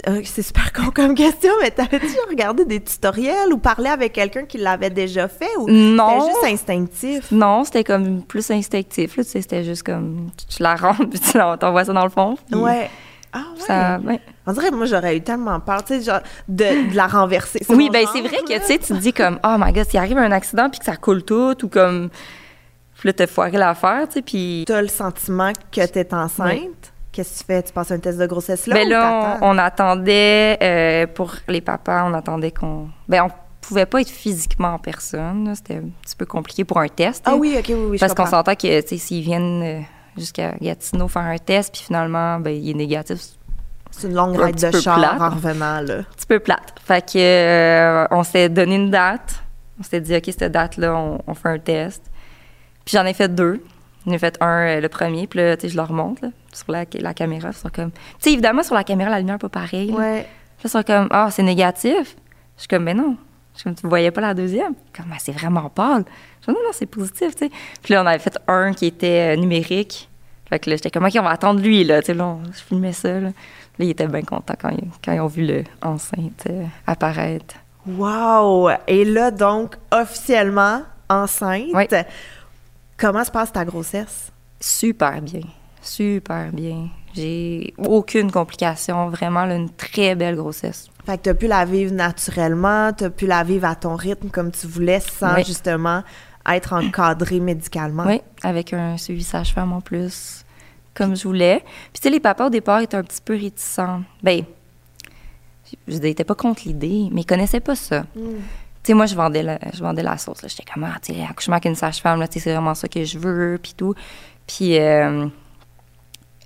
[0.06, 4.44] euh, c'est super con comme question, mais t'avais-tu regardé des tutoriels ou parlé avec quelqu'un
[4.44, 6.20] qui l'avait déjà fait ou Non.
[6.20, 7.30] c'était juste instinctif?
[7.32, 9.16] Non, c'était comme plus instinctif.
[9.16, 12.10] Là, tu sais, c'était juste comme tu la rentres puis tu t'envoies ça dans le
[12.10, 12.36] fond.
[12.50, 12.90] puis Ouais.
[13.32, 13.60] Ah ouais.
[13.60, 14.20] Ça, ouais.
[14.46, 17.60] On dirait que moi j'aurais eu tellement peur, tu sais, genre de, de la renverser.
[17.68, 19.98] Oui, ben c'est vrai que tu sais, tu te dis comme oh my god, s'il
[19.98, 22.10] arrive un accident puis que ça coule tout ou comme
[22.98, 26.92] puis là t'as foiré l'affaire, tu sais, puis T'as le sentiment que t'es enceinte?
[27.10, 27.62] Qu'est-ce que tu fais?
[27.62, 31.34] Tu passes un test de grossesse là ben ou là on, on attendait euh, pour
[31.48, 35.88] les papas, on attendait qu'on ben on pouvait pas être physiquement en personne, c'était un
[36.02, 37.22] petit peu compliqué pour un test.
[37.26, 39.80] Ah oui, ok, oui, oui, Parce qu'on s'entend que tu sais s'ils viennent euh,
[40.16, 43.19] jusqu'à Gatineau faire un test puis finalement ben il est négatif,
[43.90, 45.21] C'est une longue un ride de char plate.
[45.21, 45.99] en revenant, là.
[45.99, 46.75] un petit peu plate.
[46.85, 49.42] Fait que euh, on s'est donné une date.
[49.81, 52.04] On s'est dit, OK, cette date-là, on, on fait un test.
[52.85, 53.64] Puis j'en ai fait deux.
[54.07, 56.28] J'en ai fait un euh, le premier, puis là, tu sais, je le remonte là,
[56.52, 57.49] sur la, la caméra.
[57.50, 57.90] Ils sont comme.
[57.90, 59.90] Tu sais, évidemment, sur la caméra, la lumière n'est pas pareille.
[59.92, 60.21] Ouais.
[60.21, 60.25] Là,
[60.64, 62.16] ils sont comme, ah, c'est négatif.
[62.57, 63.16] Je suis comme, mais non.
[63.56, 64.75] Je comme, tu voyais pas la deuxième?
[64.97, 66.04] Comme, Ah, c'est vraiment pâle.
[66.40, 67.50] Je dis, non, non, c'est positif, tu sais.
[67.82, 70.09] Puis là, on avait fait un qui était euh, numérique.
[70.49, 72.00] Fait que là, j'étais comme, OK, on va attendre lui, là.
[72.00, 73.28] Tu sais, là, on- je filmais ça, là.
[73.28, 73.32] Là,
[73.78, 77.54] il était bien content quand, ils- quand ils ont vu le enceinte euh, apparaître.
[77.87, 78.71] Wow!
[78.87, 81.68] Et là, donc, officiellement enceinte.
[81.75, 81.85] Oui.
[82.97, 84.30] Comment se passe ta grossesse?
[84.61, 85.40] Super bien.
[85.80, 86.88] Super bien.
[87.14, 89.09] J'ai aucune complication.
[89.09, 90.88] Vraiment, là, une très belle grossesse.
[91.04, 94.52] Fait que t'as pu la vivre naturellement, t'as pu la vivre à ton rythme comme
[94.52, 95.44] tu voulais sans Oui.
[95.44, 96.02] justement
[96.49, 98.04] être encadré médicalement.
[98.06, 100.44] Oui, avec un suivi sage-femme en plus,
[100.94, 101.61] comme je voulais.
[101.92, 104.02] Puis, tu sais, les papas, au départ, étaient un petit peu réticents.
[104.23, 104.42] Ben,
[105.88, 108.02] je n'étais pas contre l'idée, mais ils connaissaient pas ça.
[108.14, 108.21] Mm.
[108.82, 110.40] Tu sais, moi, je vendais la, je vendais la sauce.
[110.42, 113.59] J'étais comme, ah, tu sais, accouchement avec une sage-femme, c'est vraiment ça que je veux,
[113.62, 113.94] puis tout.
[114.47, 115.26] Puis, euh,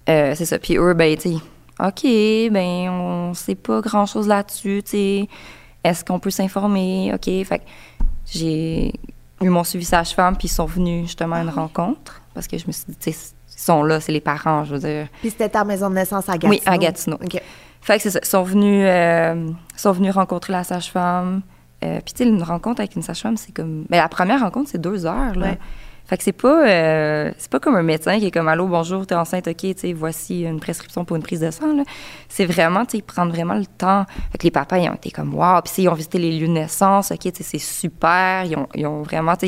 [0.08, 0.58] euh, c'est ça.
[0.58, 1.36] Puis eux, ben, tu sais,
[1.80, 5.28] OK, ben, on sait pas grand-chose là-dessus, tu sais.
[5.84, 7.12] Est-ce qu'on peut s'informer?
[7.14, 7.24] OK.
[7.24, 7.64] Fait que
[8.24, 8.92] j'ai
[9.40, 12.66] eu mon suivi sage-femme, puis ils sont venus justement à une rencontre, parce que je
[12.66, 15.08] me suis dit, tu sais, ils sont là, c'est les parents, je veux dire.
[15.20, 16.52] Puis c'était ta maison de naissance à Gatineau?
[16.52, 17.16] Oui, à Gatineau.
[17.22, 17.40] OK.
[17.82, 18.18] Fait que c'est ça.
[18.22, 21.42] Ils sont venus, euh, sont venus rencontrer la sage-femme.
[21.84, 23.84] Euh, Puis, tu sais, une rencontre avec une sage-femme, c'est comme.
[23.90, 25.56] Mais la première rencontre, c'est deux heures, là.
[26.06, 29.06] Fait que c'est pas, euh, c'est pas comme un médecin qui est comme Allô, bonjour,
[29.06, 31.82] t'es enceinte, OK, tu voici une prescription pour une prise de sang.
[32.28, 34.04] C'est vraiment, tu prennent vraiment le temps.
[34.30, 36.46] Fait que les papas, ils ont été comme Waouh, puis ils ont visité les lieux
[36.46, 38.44] de naissance, OK, c'est super.
[38.44, 39.46] Ils ont, vraiment, là,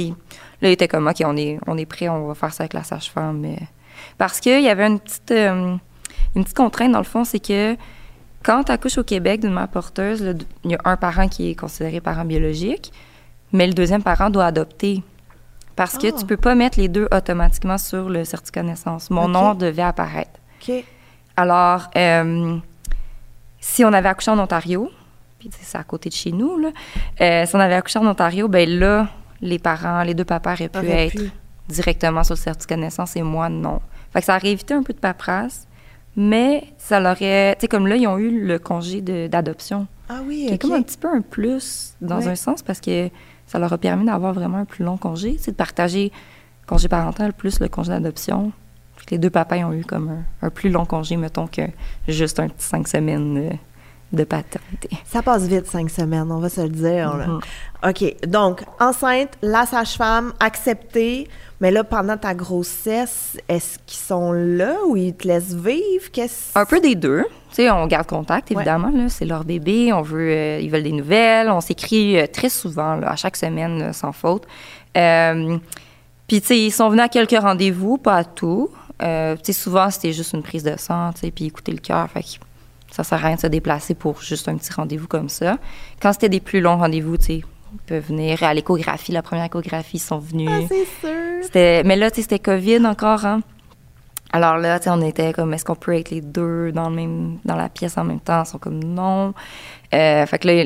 [0.63, 2.83] ils étaient comme OK, on est, on est prêts, on va faire ça avec la
[2.83, 3.47] sage-femme.
[4.17, 5.77] Parce qu'il y avait une petite, euh,
[6.35, 7.77] une petite contrainte, dans le fond, c'est que
[8.43, 11.55] quand tu accouches au Québec d'une mère porteuse, il y a un parent qui est
[11.55, 12.93] considéré parent biologique,
[13.53, 15.05] mais le deuxième parent doit adopter.
[15.79, 16.13] Parce que Ah.
[16.19, 19.09] tu peux pas mettre les deux automatiquement sur le certificat de naissance.
[19.11, 20.33] Mon nom devait apparaître.
[21.37, 22.57] Alors, euh,
[23.61, 24.91] si on avait accouché en Ontario,
[25.39, 26.71] puis c'est à côté de chez nous, là,
[27.21, 29.09] euh, si on avait accouché en Ontario, ben là,
[29.41, 31.31] les parents, les deux papas auraient pu Aurait être pu.
[31.69, 33.81] directement sur le certificat de naissance et moi, non.
[34.13, 35.69] Fait que ça aurait évité un peu de paperasse,
[36.17, 37.55] mais ça l'aurait...
[37.55, 40.61] Tu sais, comme là, ils ont eu le congé d'adoption, Ah oui, qui est OK.
[40.63, 42.29] comme un petit peu un plus dans Ouais.
[42.29, 43.11] un sens parce que
[43.49, 46.13] ça leur a permis d'avoir vraiment un plus long congé, sais, de partager
[46.67, 48.53] congé parental plus le congé d'adoption.
[49.11, 51.63] Les deux papas ont eu comme un, un plus long congé, mettons, que
[52.07, 53.59] juste un petit cinq semaines
[54.13, 54.91] de paternité.
[55.05, 57.15] Ça passe vite, cinq semaines, on va se le dire.
[57.15, 57.41] Mhm.
[57.89, 58.27] OK.
[58.27, 61.29] Donc, enceinte, la sage-femme, acceptée.
[61.61, 66.11] Mais là, pendant ta grossesse, est-ce qu'ils sont là ou ils te laissent vivre?
[66.13, 66.57] Qu'est-ce...
[66.57, 67.25] Un peu des deux.
[67.51, 68.57] Tu sais, on garde contact, Ouais.
[68.57, 68.91] évidemment.
[68.95, 69.93] Là, c'est leur bébé.
[69.93, 71.49] On veut, euh, ils veulent des nouvelles.
[71.51, 74.47] On s'écrit euh, très souvent, là, à chaque semaine, là, sans faute.
[74.97, 75.59] Euh,
[76.29, 78.71] puis, tu sais, ils sont venus à quelques rendez-vous, pas à tout.
[79.01, 79.07] Tu
[79.43, 82.09] sais, souvent, c'était juste une prise de sang, tu sais, puis écouter le cœur.
[82.11, 82.29] Fait que
[82.93, 85.59] ça sert à rien de se déplacer pour juste un petit rendez-vous comme ça.
[86.01, 87.41] Quand c'était des plus longs rendez-vous, tu sais,
[87.87, 89.13] peuvent venir à l'échographie.
[89.13, 90.51] La première échographie, ils sont venus.
[90.53, 91.43] Ah, c'est sûr.
[91.43, 93.41] C'était, mais là, c'était COVID encore, hein.
[94.31, 97.57] Alors là, on était comme, est-ce qu'on peut être les deux dans, le même, dans
[97.57, 98.43] la pièce en même temps?
[98.45, 99.33] Ils sont comme, non.
[99.95, 100.65] Euh, fait que là,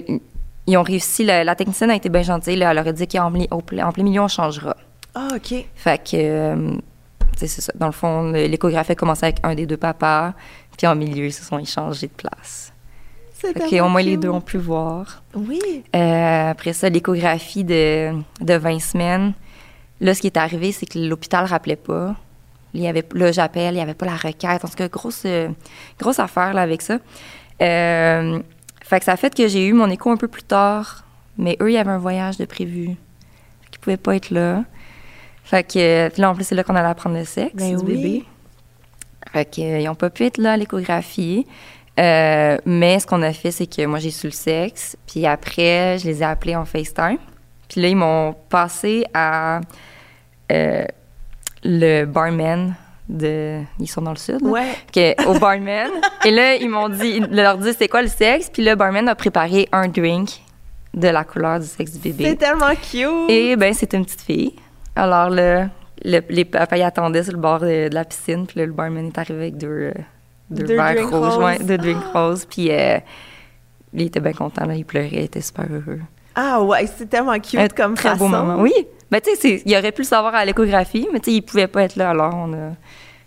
[0.67, 1.23] ils- ont réussi.
[1.25, 2.57] La, la technicienne a été bien gentille.
[2.57, 4.77] Là, elle leur a dit qu'en plein milieu, on changera.
[5.15, 5.55] Ah, OK.
[5.77, 6.73] Fait que, euh,
[7.37, 7.73] c'est ça.
[7.77, 10.33] Dans le fond, l'échographie a commencé avec un des deux papas.
[10.77, 12.72] Puis en milieu, ils se sont échangés de place.
[13.43, 15.23] Tellement au moins, les deux ont pu voir.
[15.35, 15.61] Oui.
[15.95, 19.33] Euh, après ça, l'échographie de, de 20 semaines.
[20.01, 22.15] Là, ce qui est arrivé, c'est que l'hôpital ne rappelait pas.
[22.75, 24.65] Il y avait, là, j'appelle, il n'y avait pas la requête.
[24.65, 25.49] En tout cas, grosse, euh,
[25.99, 26.99] grosse affaire là, avec ça.
[27.61, 28.41] Euh,
[28.81, 31.05] fait que ça a fait que j'ai eu mon écho un peu plus tard.
[31.39, 32.85] Mais eux, il y avait un voyage de prévu.
[32.85, 34.65] Qu'ils ne pouvaient pas être là.
[35.45, 37.97] Fait que, là, en plus, c'est là qu'on allait apprendre le sexe Ben du oui.
[37.97, 38.25] bébé.
[39.33, 41.47] Fait qu'ils n'ont pas pu être là à l'échographie.
[42.01, 44.97] Euh, mais ce qu'on a fait, c'est que moi, j'ai su le sexe.
[45.07, 47.19] Puis après, je les ai appelés en FaceTime.
[47.69, 49.61] Puis là, ils m'ont passé à
[50.51, 50.85] euh,
[51.65, 52.75] le barman
[53.09, 53.61] de.
[53.79, 54.41] Ils sont dans le sud.
[54.43, 54.49] là.
[54.49, 54.73] Ouais.
[54.93, 55.91] Que- au barman.
[56.25, 58.51] Et là, ils m'ont dit, ils leur dit c'est quoi le sexe?
[58.53, 60.41] Puis le barman a préparé un drink
[60.95, 62.37] de la couleur du sexe du C'est bébé.
[62.37, 63.29] tellement cute.
[63.31, 64.55] Et ben, c'était une petite fille.
[64.97, 65.69] Alors là,
[66.05, 68.47] le- les papas ils attendaient sur le bord de, de la piscine.
[68.47, 69.93] Puis là, le barman est arrivé avec deux, euh,
[70.53, 72.45] deux, Deux verres ouais, deux drinks roses.
[72.45, 72.99] Puis euh,
[73.93, 76.01] il était bien content, là, il pleurait, il était super heureux.
[76.35, 78.25] Ah ouais, c'est tellement cute Un comme très façon.
[78.25, 78.57] beau moment.
[78.61, 78.73] Oui.
[79.11, 81.67] Ben, tu sais, il aurait pu le savoir à l'échographie, mais tu sais, il pouvait
[81.67, 82.11] pas être là.
[82.11, 82.71] Alors, on a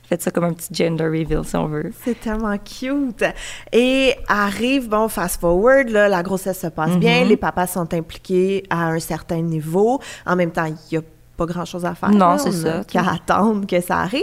[0.09, 1.91] fait ça comme un petit gender reveal, si on veut.
[2.03, 3.23] C'est tellement cute.
[3.71, 7.29] Et arrive, bon, fast forward, là, la grossesse se passe bien, Mhm.
[7.29, 9.99] les papas sont impliqués à un certain niveau.
[10.25, 11.01] En même temps, il n'y a
[11.37, 12.09] pas grand-chose à faire.
[12.09, 12.83] Non, c'est ça.
[12.87, 14.21] Qu'à attendre que ça arrive.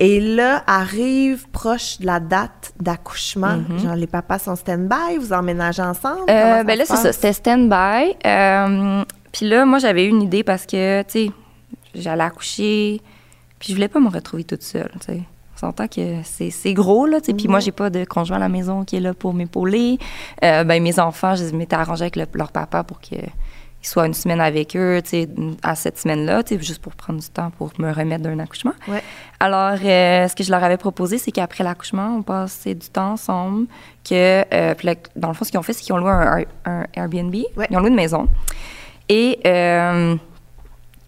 [0.00, 3.56] Et là, arrive proche de la date d'accouchement.
[3.68, 3.78] Mhm.
[3.80, 6.22] Genre, les papas sont stand-by, vous emménagez ensemble?
[6.30, 7.12] Euh, ben là, c'est ça.
[7.12, 8.14] C'était stand-by.
[8.24, 11.30] Euh, puis là, moi, j'avais eu une idée parce que, tu sais,
[11.94, 13.00] j'allais accoucher,
[13.58, 15.20] puis je voulais pas me retrouver toute seule, tu sais.
[15.56, 17.34] On s'entend que c'est gros, là, tu sais.
[17.34, 19.98] Puis moi, j'ai pas de conjoint à la maison qui est là pour m'épauler.
[20.44, 23.18] Euh, ben, mes enfants, je m'étais arrangée avec le- leur papa pour qu'ils
[23.86, 25.28] soient une semaine avec eux, tu sais,
[25.62, 28.72] à cette semaine-là, tu sais, juste pour prendre du temps pour me remettre d'un accouchement.
[28.88, 29.02] Ouais.
[29.40, 33.12] Alors, euh, ce que je leur avais proposé, c'est qu'après l'accouchement, on passait du temps
[33.12, 33.66] ensemble.
[34.08, 36.10] Que, euh, puis là, dans le fond, ce qu'ils ont fait, c'est qu'ils ont loué
[36.10, 37.34] un, un Airbnb.
[37.56, 37.66] Ouais.
[37.70, 38.26] Ils ont loué une maison.
[39.08, 40.16] Et euh,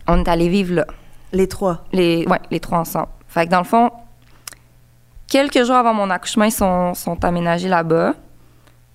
[0.06, 0.86] on est allé vivre là,
[1.32, 1.84] Les trois.
[1.92, 3.08] les, ouais, les trois ensemble.
[3.28, 3.90] Fait que dans le fond,
[5.28, 8.14] quelques jours avant mon accouchement, ils sont, sont aménagés là-bas.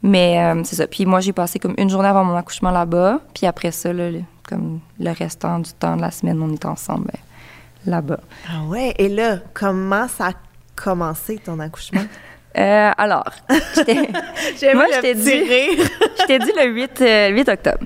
[0.07, 0.85] Mais euh, c'est ça.
[0.87, 3.19] Puis moi, j'ai passé comme une journée avant mon accouchement là-bas.
[3.33, 6.65] Puis après ça, là, le- comme le restant du temps de la semaine, on est
[6.65, 8.19] ensemble ben, là-bas.
[8.47, 8.93] Ah ouais?
[8.99, 10.31] Et là, comment ça a
[10.75, 12.01] commencé ton accouchement?
[12.57, 13.25] Euh, alors,
[13.85, 15.89] J'aime Moi, je t'ai dit- rire.
[16.21, 17.79] je t'ai dit le 8, euh, 8 octobre.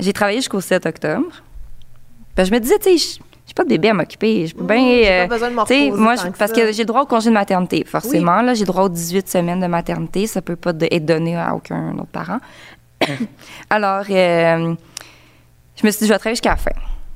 [0.00, 1.26] J'ai travaillé jusqu'au 7 octobre.
[2.34, 3.20] Puis je me disais, tu sais,
[3.56, 4.46] j'ai pas de bébé à m'occuper.
[4.48, 4.76] Je peux bien.
[4.78, 6.56] J'ai pas euh, besoin de reposer moi, tant je- que parce ça.
[6.60, 8.42] que j'ai droit au congé de maternité, forcément.
[8.42, 10.26] Là, j'ai droit aux 18 semaines de maternité.
[10.26, 12.38] Ça peut pas être donné à aucun autre parent.
[13.70, 14.74] Alors, euh,
[15.76, 16.70] je me suis dit, je vais travailler jusqu'à la fin.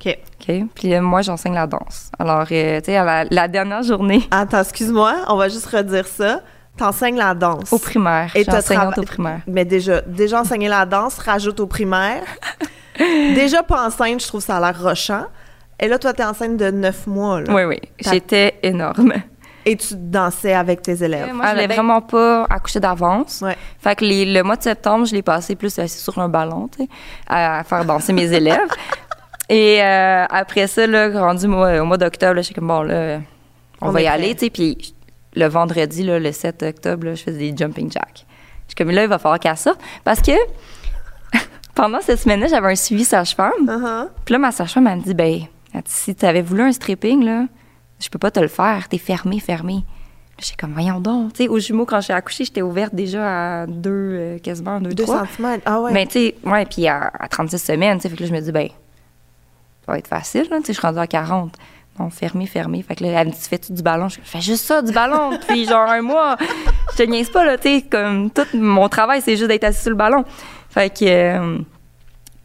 [0.05, 0.19] OK.
[0.41, 0.55] OK?
[0.75, 2.11] Puis euh, moi, j'enseigne la danse.
[2.19, 6.41] Alors, euh, tu sais, la, la dernière journée, Attends, excuse-moi, on va juste redire ça.
[6.77, 7.73] T'enseignes la danse.
[7.73, 9.41] au primaire, Et je suis t'as enseignante trava- au primaire.
[9.49, 12.23] Mais déjà, déjà enseigner la danse, rajoute au primaire.
[13.35, 15.25] déjà pas enceinte, je trouve ça a l'air rochant.
[15.81, 17.53] Et là, toi, t'es enceinte de neuf mois, là.
[17.55, 17.81] Oui, oui.
[18.01, 19.13] J'étais énorme.
[19.65, 21.33] Et tu dansais avec tes élèves?
[21.35, 23.43] Moi, je ben, vraiment pas accoucher d'avance.
[23.43, 23.57] Ouais.
[23.79, 26.69] Fait que les- le mois de septembre, je l'ai passé plus assis sur un ballon,
[26.69, 26.89] tu sais,
[27.29, 28.69] à, à faire danser mes élèves.
[29.51, 32.83] Et euh, après ça, là, rendu au mois, au mois d'octobre, là, j'étais comme, bon,
[32.83, 33.19] là,
[33.81, 34.15] on, On va y prêt.
[34.15, 34.51] aller, tu sais.
[34.51, 34.95] Puis
[35.35, 38.27] le vendredi, là, le 7 octobre, là, je faisais des jumping jacks.
[38.67, 39.81] Je suis comme, là, il va falloir qu'elle sorte.
[40.05, 40.33] Parce que
[41.75, 43.53] pendant cette semaine-là, j'avais un suivi sage-femme.
[43.67, 44.09] Uh-huh.
[44.25, 45.41] Puis là, ma sage-femme, elle me dit, ben,
[45.75, 47.45] elle dit, si tu avais voulu un stripping, là,
[48.01, 48.89] je peux pas te le faire.
[48.89, 49.85] T'es fermé, fermé.
[50.41, 51.33] J'étais comme, voyons donc.
[51.33, 54.95] Tu sais, aux jumeaux, quand j'ai accouché, j'étais ouverte déjà à deux, euh, quasiment deux,
[54.95, 55.27] Deux trois.
[55.27, 55.65] centimètres.
[55.67, 55.93] Ah ouais.
[55.93, 58.35] Mais tu sais, ouais, puis à, à 36 semaines, tu sais, fait que là, je
[58.35, 58.69] me dis, ben,
[59.85, 61.55] ça va être facile, là, tu sais, je suis rendue à 40.
[61.99, 62.83] Non, fermé, fermé.
[62.83, 64.09] Fait que là, elle me dit, fais-tu du ballon?
[64.09, 66.37] Je fais juste ça, du ballon, depuis genre un mois.
[66.93, 69.81] Je te niaise pas, là, tu sais, comme tout mon travail, c'est juste d'être assis
[69.83, 70.25] sur le ballon.
[70.71, 71.59] Fait que, euh,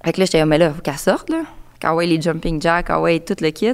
[0.04, 1.42] fait que là, j'étais mais là, faut qu'elle sorte, là.
[1.84, 3.74] Quand ouais, les jumping jacks, ah ouais, tout le kit.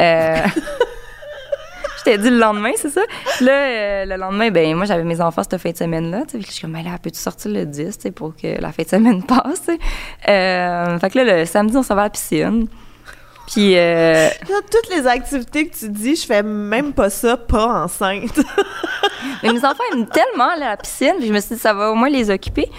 [0.00, 0.36] Euh,
[1.98, 3.02] je t'ai dit le lendemain, c'est ça?
[3.42, 6.22] Là, euh, le lendemain, ben moi, j'avais mes enfants cette fin de semaine-là.
[6.32, 8.84] Je suis comme, mais là, peux-tu sortir le 10 tu sais, pour que la fin
[8.84, 9.68] de semaine passe?
[10.28, 12.68] Euh, fait que là, le samedi, on s'en va à la piscine.
[13.48, 17.84] Puis, euh, Là, toutes les activités que tu dis, je fais même pas ça, pas
[17.84, 18.40] enceinte.
[19.42, 21.16] mais mes enfants aiment tellement aller à la piscine.
[21.18, 22.70] Puis je me suis dit, ça va au moins les occuper.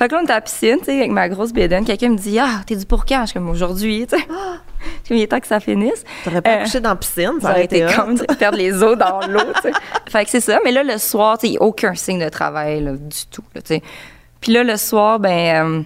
[0.00, 1.84] Fait que là, on est à la piscine, tu sais, avec ma grosse bédaine.
[1.84, 3.20] Quelqu'un me dit, ah, t'es du pour quand?
[3.20, 4.24] Je suis comme, aujourd'hui, tu sais.
[4.26, 6.04] Je suis comme, il est temps que ça finisse.
[6.24, 8.96] T'aurais pas Euh, accouché dans la piscine, Ça aurait été comme de perdre les os
[8.96, 9.72] dans l'eau, tu sais.
[10.08, 10.58] Fait que c'est ça.
[10.64, 13.26] Mais là, le soir, tu sais, il n'y a aucun signe de travail, là, du
[13.30, 13.82] tout, tu sais.
[14.40, 15.82] Puis là, le soir, ben, euh,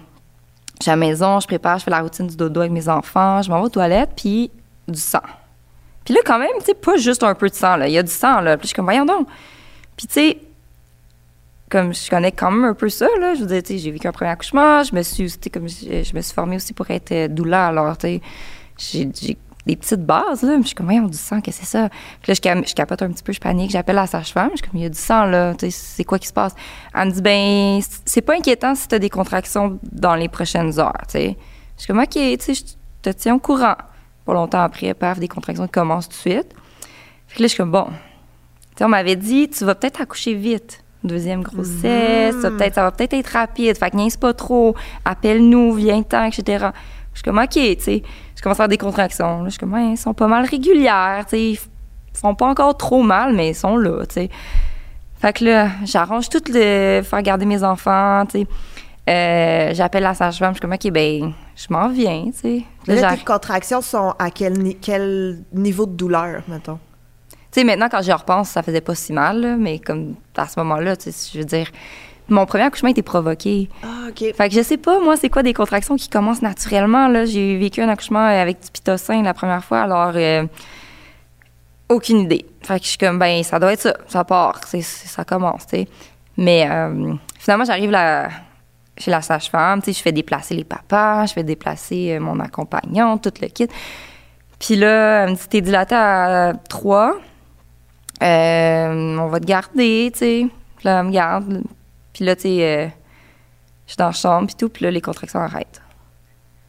[0.79, 2.87] je suis à la maison, je prépare, je fais la routine du dodo avec mes
[2.87, 4.49] enfants, je m'en vais aux toilettes, puis
[4.87, 5.19] du sang.
[6.05, 7.89] Puis là, quand même, tu sais, pas juste un peu de sang, là.
[7.89, 8.55] Il y a du sang, là.
[8.55, 9.27] Puis je suis comme, voyons donc.
[9.97, 10.37] Puis tu sais,
[11.75, 14.07] comme je connais quand même un peu ça, là, je veux dire, tu j'ai vécu
[14.07, 17.11] un premier accouchement, je me suis, tu comme je, me suis formée aussi pour être
[17.11, 18.21] euh, doula, alors, tu sais,
[18.77, 21.71] j'ai des petites bases, là, mais je suis comme, voyons, du sang, qu'est-ce que c'est
[21.77, 21.89] ça?
[22.21, 24.79] Puis là, je, capote un petit peu, je panique, j'appelle la sage-femme, je suis comme,
[24.79, 26.55] il y a du sang, là, tu c'est quoi qui se passe?
[26.93, 30.93] Elle me dit, ben, c'est pas inquiétant si t'as des contractions dans les prochaines heures,
[31.09, 31.37] tu sais.
[31.75, 32.61] Je suis comme, OK, tu je
[33.01, 33.75] te tiens au courant.
[34.23, 36.53] Pas longtemps après, paf, des contractions qui commencent tout de suite.
[37.35, 37.87] Que là, je suis comme, bon,
[38.77, 40.84] tu on m'avait dit, tu vas peut-être accoucher vite.
[41.07, 45.73] Deuxième grossesse, ça, peut-être, ça va peut-être être rapide, fait que niaise pas trop, appelle-nous,
[45.73, 46.67] viens-t'en, etc.
[47.13, 48.03] Je suis comme, OK, tu sais,
[48.35, 49.39] je commence à faire des contractions.
[49.39, 51.59] Là, je suis comme, ouais, ils sont pas mal régulières, tu sais, ils
[52.13, 54.29] font pas encore trop mal, mais ils sont là, tu sais.
[55.19, 58.47] Fait que là, j'arrange tout le faire garder mes enfants, tu sais.
[59.07, 62.63] Euh, j'appelle la sage-femme, je suis comme, OK, ben, je m'en viens, tu sais.
[62.87, 66.79] Là, là tes contractions sont à quel, ni quel niveau de douleur, mettons?
[67.55, 70.45] Tu sais, maintenant, quand j'y repense, ça faisait pas si mal, là, mais comme à
[70.45, 71.71] ce moment-là, tu sais, je veux dire,
[72.27, 73.69] mon premier accouchement était provoqué.
[73.81, 74.35] Ah, OK.
[74.35, 77.23] Fait que je sais pas, moi, c'est quoi des contractions qui commencent naturellement, là.
[77.23, 80.11] J'ai vécu un accouchement avec du pitocin la première fois, alors...
[80.15, 80.45] Euh,
[81.87, 82.45] aucune idée.
[82.61, 83.95] Fait que je suis comme, ben, ça doit être ça.
[84.07, 84.59] Ça part.
[84.65, 85.87] C'est, ça commence, tu sais.
[86.35, 88.27] Mais euh, finalement, j'arrive là,
[88.97, 89.81] chez la sage-femme.
[89.81, 93.47] Tu sais, je fais déplacer les papas, je fais déplacer euh, mon accompagnant, tout le
[93.47, 93.67] kit.
[94.59, 97.15] Puis là, elle me dit, t'es dilatée à 3.
[98.23, 100.47] Euh, on va te garder, tu sais.
[100.77, 101.63] Puis là, elle me garde.
[102.13, 102.93] Puis là, tu sais,
[103.85, 104.69] je suis dans la chambre, puis tout.
[104.69, 105.81] Puis là, les contractions arrêtent.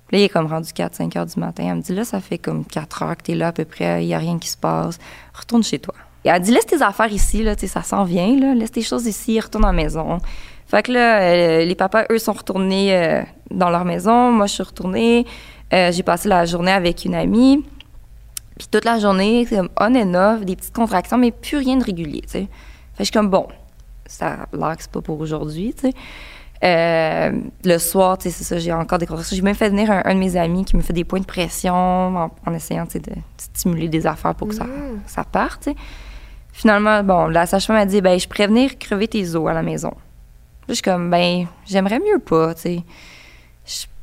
[0.08, 1.64] Puis là, il est comme rendu 4-5 heures du matin.
[1.66, 3.64] Elle me dit, là, ça fait comme 4 heures que tu es là à peu
[3.64, 4.98] près, il n'y a rien qui se passe.
[5.34, 5.94] Retourne chez toi.
[6.24, 8.54] Et elle dit, laisse tes affaires ici, là, ça s'en vient, là.
[8.54, 10.18] Laisse tes choses ici, retourne à la maison.
[10.66, 14.32] Fait que là, euh, les papas, eux, sont retournés euh, dans leur maison.
[14.32, 15.24] Moi, je suis retournée.
[15.72, 17.64] Euh, j'ai passé la journée avec une amie.
[18.58, 21.76] Puis toute la journée, c'est comme on and off, des petites contractions, mais plus rien
[21.76, 22.40] de régulier, tu sais.
[22.40, 23.46] Fait que je suis comme, bon,
[24.06, 25.94] ça a l'air que c'est pas pour aujourd'hui, tu sais.
[26.64, 27.32] Euh,
[27.64, 29.36] le soir, c'est ça, j'ai encore des contractions.
[29.36, 31.74] J'ai même fait venir un, de mes amis qui me fait des points de pression
[31.74, 33.00] en, essayant de,
[33.36, 35.02] stimuler des affaires pour que ça, mm.
[35.06, 35.68] ça parte.
[36.52, 39.92] Finalement, bon, la sage-femme m'a dit ben, je prévenir crever tes os à la maison.
[40.68, 42.82] je suis comme ben, j'aimerais mieux pas, tu sais.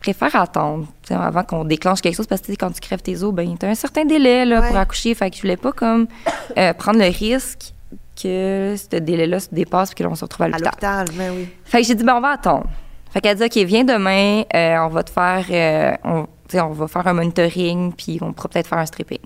[0.05, 3.33] Je préfère attendre avant qu'on déclenche quelque chose parce que quand tu crèves tes os,
[3.33, 5.15] ben, tu as un certain délai là, pour accoucher.
[5.15, 6.07] Fait que je voulais pas comme
[6.57, 7.73] euh, prendre le risque
[8.21, 11.07] que ce délai-là se dépasse et que l'on se retrouve à l'hôpital.
[11.07, 11.49] À mais ben oui.
[11.63, 12.65] Fait que j'ai dit, ben, on va attendre.
[13.11, 16.87] Fait qu'elle dit, OK, viens demain, euh, on va te faire, euh, on, on, va
[16.89, 19.19] faire un monitoring, puis on pourra peut-être faire un stripping.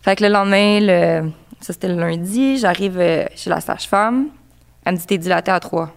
[0.00, 3.00] Fait que le lendemain, le, ça c'était le lundi, j'arrive
[3.36, 4.26] chez la sage-femme.
[4.84, 5.92] Elle me dit, t'es dilatée à 3.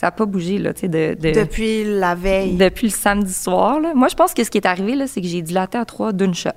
[0.00, 2.56] Ça n'a pas bougé, là, tu sais, de, Depuis la veille.
[2.56, 3.92] Depuis le samedi soir, là.
[3.94, 6.14] Moi, je pense que ce qui est arrivé, là, c'est que j'ai dilaté à 3
[6.14, 6.48] d'une shot.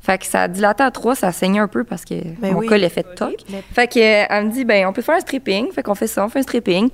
[0.00, 2.82] Fait que ça dilaté à trois, ça saignait un peu parce que ben mon col
[2.82, 3.34] est fait de toc.
[3.72, 5.70] Fait que, elle me dit, ben on peut faire un stripping.
[5.70, 6.90] Fait qu'on fait ça, on fait un stripping.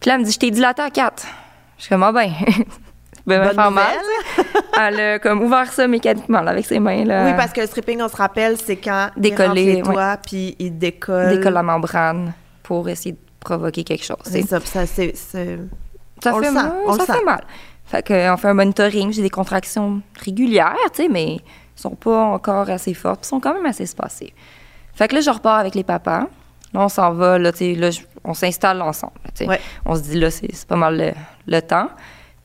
[0.00, 1.24] Puis là, elle me dit, je t'ai dilaté à quatre.
[1.76, 2.30] Je suis comme, ah ben,
[3.26, 3.96] ben, me faire mal.
[4.80, 7.04] elle a comme ouvert ça mécaniquement là, avec ses mains.
[7.04, 7.26] Là.
[7.26, 10.76] Oui, parce que le stripping, on se rappelle, c'est quand Décoller, il rentre puis il
[10.76, 11.30] décolle.
[11.30, 12.32] Décolle la membrane
[12.64, 14.16] pour essayer de provoquer quelque chose.
[14.24, 16.72] C'est ça, ça, ça on fait mal.
[16.86, 17.44] On ça fait mal.
[17.84, 21.38] Fait qu'on fait un monitoring, j'ai des contractions régulières, tu sais, mais
[21.76, 24.32] sont pas encore assez fortes, puis sont quand même assez espacées.
[24.94, 26.26] Fait que là, je repars avec les papas.
[26.72, 27.90] Là, on s'en va, là, là
[28.24, 29.12] on s'installe ensemble.
[29.84, 31.14] On se dit, là, c'est pas mal
[31.46, 31.88] le, temps.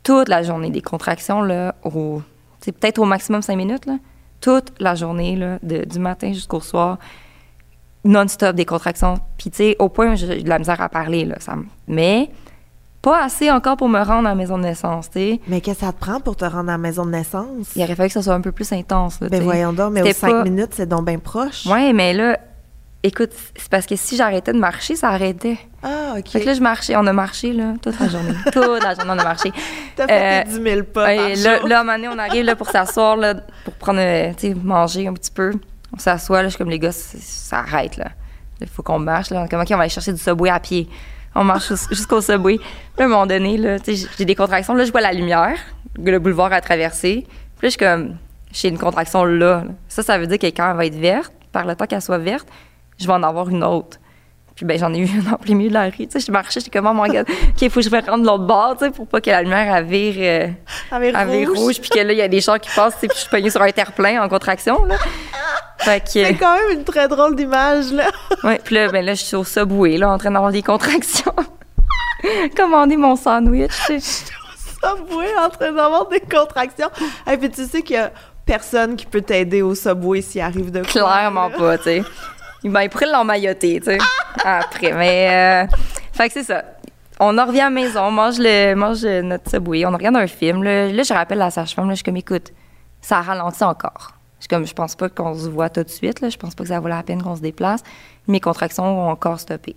[0.04, 2.22] Toute la journée, des contractions, là, au,
[2.64, 3.98] peut-être au maximum cinq minutes, là.
[4.42, 6.98] Toute la journée, là, du matin jusqu'au soir,
[8.04, 9.20] non-stop des contractions.
[9.38, 11.36] Puis, tu sais, au point où j'ai de la misère à parler, là.
[11.40, 11.56] Ça,
[11.88, 12.30] mais
[13.02, 15.40] pas assez encore pour me rendre à la maison de naissance, tu sais.
[15.48, 17.72] Mais qu'est-ce que ça te prend pour te rendre à la maison de naissance?
[17.76, 20.04] Il aurait fallu que ça soit un peu plus intense, là, Ben voyons donc, mais
[20.04, 21.66] aux cinq minutes, c'est donc bien proche.
[21.66, 22.38] Oui, mais là,
[23.04, 25.58] écoute, c'est parce que si j'arrêtais de marcher, ça arrêtait.
[25.82, 26.30] Ah, OK.
[26.30, 28.36] Fait que là, je marchais, on a marché, là, toute la journée.
[28.52, 29.52] toute la journée, on a marché.
[29.96, 32.46] T'as fait tes 10 000 pas et là, là, à un moment donné, on arrive
[32.46, 33.34] là, pour s'asseoir, là,
[33.66, 35.54] pour prendre, euh, tu sais, manger un petit peu.
[35.94, 38.12] On s'assoit, là, je suis comme les gars, ça arrête, là.
[38.60, 39.46] Il faut qu'on marche, là.
[39.52, 40.88] On va aller chercher du subway à pied?
[41.34, 42.58] On marche jusqu'au subway.
[42.58, 42.68] Puis
[43.00, 44.74] à un moment donné, là, j'ai des contractions.
[44.74, 45.58] Là, je vois la lumière,
[45.98, 47.26] le boulevard à traverser.
[47.58, 48.18] Puis là, je suis comme,
[48.52, 49.64] j'ai une contraction là.
[49.88, 52.18] Ça, ça veut dire que quand elle va être verte, par le temps qu'elle soit
[52.18, 52.48] verte,
[52.98, 53.98] je vais en avoir une autre.
[54.62, 55.92] Puis ben j'en ai eu une en plein milieu de la rue.
[55.92, 58.24] Tu sais, je marchais, j'étais comme, oh mon gars, OK, il faut que je rendre
[58.24, 60.54] l'autre bord, tu sais, pour pas que la lumière vire,
[60.92, 61.82] euh, rouge.
[61.82, 63.60] puis que là, il y a des chars qui passent, puis je suis pognée sur
[63.60, 64.98] un terre-plein en contraction, là.
[66.06, 68.04] C'est quand même une très drôle d'image, là.
[68.44, 71.34] oui, puis là, ben là, je suis au Subway, là, en train d'avoir des contractions.
[72.56, 74.26] Commander mon sandwich, tu sais.
[74.84, 76.92] au Subway, en train d'avoir des contractions.
[77.28, 78.12] Et puis tu sais qu'il y a
[78.46, 80.92] personne qui peut t'aider au Subway s'il arrive de quoi.
[80.92, 82.04] Clairement pas, tu sais.
[82.64, 83.98] Ben, il pourrait l'emmailloter, tu sais,
[84.44, 84.94] après.
[84.94, 85.78] Mais, euh,
[86.14, 86.64] fait que c'est ça.
[87.20, 90.28] On en revient à la maison, on mange, le, mange notre Subway, on regarde un
[90.28, 90.64] film.
[90.64, 92.52] Là, là je rappelle la sage-femme, je suis comme, écoute,
[93.02, 94.14] ça ralentit encore.
[94.42, 96.18] Je comme, je pense pas qu'on se voit tout de suite.
[96.28, 97.84] Je pense pas que ça vaut la peine qu'on se déplace.
[98.28, 99.76] Mes contractions ont encore stoppé.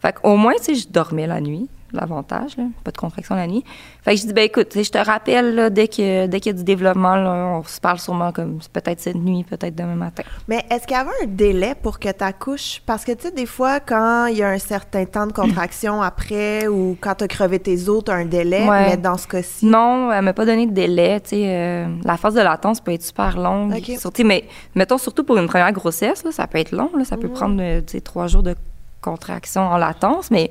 [0.00, 1.68] Fait qu'au moins, tu sais, je dormais la nuit.
[1.92, 2.56] L'avantage.
[2.84, 3.64] Pas de contraction la nuit.
[4.02, 6.54] Fait que je dis, ben écoute, je te rappelle, là, dès que- dès qu'il y
[6.54, 10.22] a du développement, là, on se parle sûrement comme peut-être cette nuit, peut-être demain matin.
[10.48, 12.82] Mais est-ce qu'il y avait un délai pour que tu accouches?
[12.86, 16.02] Parce que, tu sais, des fois, quand il y a un certain temps de contraction
[16.02, 18.68] après ou quand tu as crevé tes os, tu as un délai.
[18.68, 18.90] Ouais.
[18.90, 21.20] Mais dans ce cas-ci, Non, elle m'a pas donné de délai.
[21.20, 23.74] Tu sais, euh, la phase de latence peut être super longue.
[23.76, 23.98] Ok.
[23.98, 24.44] Surtout, mais
[24.74, 26.90] mettons surtout pour une première grossesse, là, ça peut être long.
[26.96, 28.54] Là, ça peut prendre euh, tu sais, trois jours de
[29.00, 30.50] contraction en latence, mais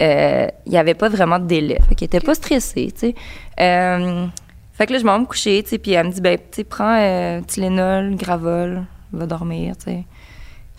[0.00, 1.78] il n'y avait pas vraiment de délai.
[1.88, 2.92] Fait qu'elle était pas stressée.
[2.92, 3.14] Tu sais.
[3.60, 4.26] Euh,
[4.72, 6.38] fait que là, je m'en vais me coucher, tu sais, puis elle me dit, ben,
[6.50, 10.04] tu prends euh, Tylenol, Gravol, va dormir, tu sais.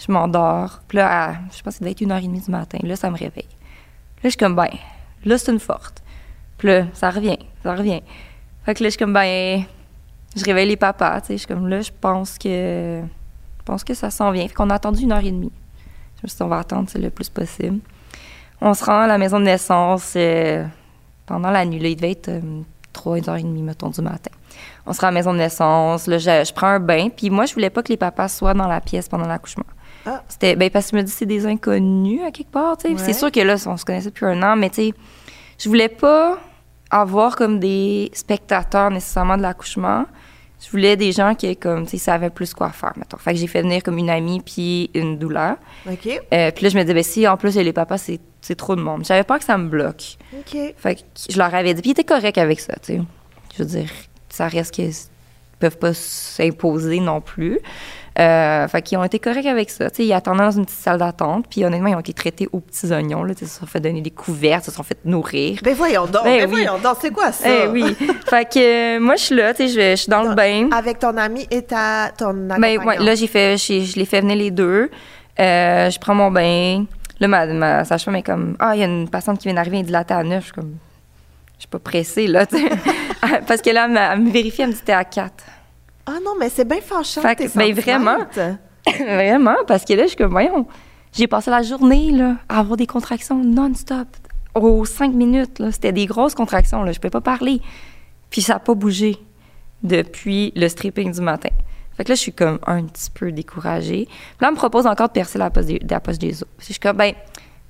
[0.05, 0.81] Je m'endors.
[0.87, 2.79] Puis là, à- je pense que ça devait être une heure et demie du matin.
[2.81, 3.47] Là, ça me réveille.
[3.47, 4.69] Là, je suis comme, ben,
[5.23, 6.01] là, c'est une forte.
[6.57, 8.01] Puis là, ça revient, ça revient.
[8.65, 9.63] Fait que là, je suis comme, ben,
[10.35, 11.33] je réveille les papas, tu sais.
[11.33, 13.01] Je suis comme, là, je pense que,
[13.59, 14.47] je pense que ça s'en vient.
[14.47, 15.51] Fait qu'on a attendu une heure et demie.
[16.17, 17.79] Je me suis dit, on va attendre, le plus possible.
[18.65, 20.63] On se rend à la maison de naissance euh,
[21.25, 21.79] pendant la nuit.
[21.79, 22.61] Là, il devait être euh,
[22.95, 24.31] 3h30, mettons, du matin.
[24.85, 26.07] On se rend à la maison de naissance.
[26.07, 27.09] Là, je, je prends un bain.
[27.09, 29.65] Puis moi, je voulais pas que les papas soient dans la pièce pendant l'accouchement.
[30.05, 30.23] Ah.
[30.29, 32.93] C'était, ben, parce que je me dis, c'est des inconnus à quelque part, tu sais.
[32.93, 32.99] Ouais.
[32.99, 34.93] C'est sûr que là, on se connaissait depuis un an, mais tu sais,
[35.59, 36.37] je voulais pas
[36.89, 40.05] avoir comme des spectateurs nécessairement de l'accouchement.
[40.63, 43.17] Je voulais des gens qui, comme, tu sais, savaient plus quoi faire, mettons.
[43.17, 45.57] Fait que j'ai fait venir comme une amie puis une douleur.
[45.89, 46.07] OK.
[46.07, 48.55] Euh, puis là, je me disais, ben si en plus, a les papas, c'est, c'est
[48.55, 49.03] trop de monde.
[49.05, 50.17] J'avais peur que ça me bloque.
[50.33, 50.73] OK.
[50.77, 51.81] Fait que je leur avais dit.
[51.81, 53.01] Puis ils étaient corrects avec ça, tu sais.
[53.57, 53.89] Je veux dire,
[54.29, 54.93] ça reste qu'ils
[55.59, 57.59] peuvent pas s'imposer non plus.
[58.19, 59.89] Euh, fait qu'ils ont été corrects avec ça.
[59.89, 61.45] Tu sais, ils attendaient dans une petite salle d'attente.
[61.49, 63.23] Puis honnêtement, ils ont été traités aux petits oignons.
[63.23, 65.59] Là, ils se sont fait donner des couverts, ils se sont fait nourrir.
[65.63, 66.63] Ben voyons donc, Ben ben oui.
[66.63, 67.49] voyons donc, c'est quoi ça?
[67.49, 67.95] Eh oui.
[68.29, 70.69] fait que euh, moi, je suis là, tu sais, je, suis dans le bain.
[70.71, 74.35] Avec ton ami et ta, ton Ben, ouais, là, j'ai fait, je l'ai fait venir
[74.35, 74.91] les deux.
[75.39, 76.85] Euh, je prends mon bain.
[77.19, 79.77] Là, ma, ma sage-femme est comme, ah, il y a une patiente qui vient d'arriver
[79.79, 80.39] indilatée à 9.
[80.39, 80.75] Je suis comme,
[81.55, 82.45] je suis pas pressée, là.
[83.47, 85.31] Parce que là, elle, m'a- elle me vérifie, elle me dit, t'es à 4.
[86.05, 88.39] Ah non, mais c'est bien fâchant, Fait que- ben, sentimentes.
[88.99, 90.67] Vraiment, parce que là, je suis comme, voyons,
[91.13, 94.07] j'ai passé la journée, là, à avoir des contractions non-stop.
[94.55, 97.61] Aux 5 minutes, c'était des grosses contractions, là, je peux pas parler.
[98.29, 99.17] Puis ça n'a pas bougé
[99.81, 101.49] depuis le stripping du matin.
[101.95, 104.05] Fait que là, je suis comme un petit peu découragée.
[104.07, 106.49] Puis là, elle me propose encore de percer la poche des, la poche des os.
[106.57, 107.17] Puis je suis comme, ben, tu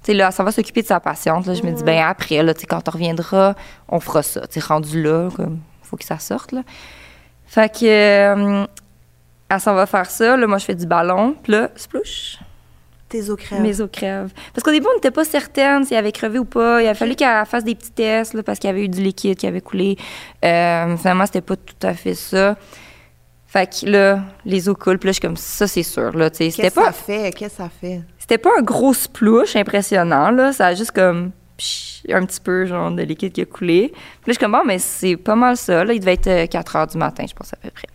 [0.04, 1.46] sais, là, ça va s'occuper de sa patiente.
[1.46, 3.56] Là, je me dis, ben, après, là, tu sais, quand on reviendra,
[3.89, 4.48] on fera ça.
[4.48, 6.62] Tu sais, rendu là, comme, faut que ça sorte, là.
[7.53, 8.65] Fait que, euh,
[9.47, 10.35] elle s'en va faire ça.
[10.35, 11.35] Là, moi, je fais du ballon.
[11.43, 12.39] Puis là, splouche,
[13.09, 13.61] Tes os crèvent.
[13.61, 14.33] mes os crèvent.
[14.55, 16.81] Parce qu'au début, on n'était pas certaine s'il avait crevé ou pas.
[16.81, 19.03] Il a fallu qu'elle fasse des petits tests, là, parce qu'il y avait eu du
[19.03, 19.97] liquide qui avait coulé.
[20.43, 22.55] Euh, finalement, c'était pas tout à fait ça.
[23.45, 24.97] Fait que là, les os coulent.
[24.97, 26.11] Puis là, je suis comme, ça, c'est sûr.
[26.11, 27.31] Qu'est-ce que ça fait?
[27.37, 28.01] Qu'est-ce que ça fait?
[28.17, 30.53] c'était pas un gros splouche impressionnant, là.
[30.53, 31.29] Ça a juste comme
[32.10, 33.89] un petit peu, genre, de liquide qui a coulé.
[33.89, 35.84] Puis là, je suis comme, bon, mais c'est pas mal ça.
[35.84, 37.88] Là, il devait être euh, 4 heures du matin, je pense, à peu près.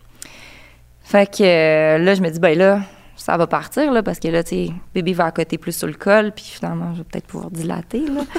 [1.03, 2.81] Fait que euh, là, je me dis, ben là,
[3.15, 5.87] ça va partir, là, parce que là, tu sais, bébé va à côté plus sur
[5.87, 8.21] le col, puis finalement, je vais peut-être pouvoir dilater, là.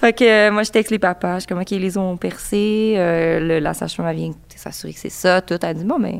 [0.00, 1.34] fait que euh, moi, je texte les papas.
[1.34, 2.94] Je suis comme, OK, les ont percé.
[2.96, 5.40] Euh, le- la sage-femme, vient s'assurer que c'est ça.
[5.40, 5.58] Tout.
[5.62, 6.18] Elle dit, bon, mais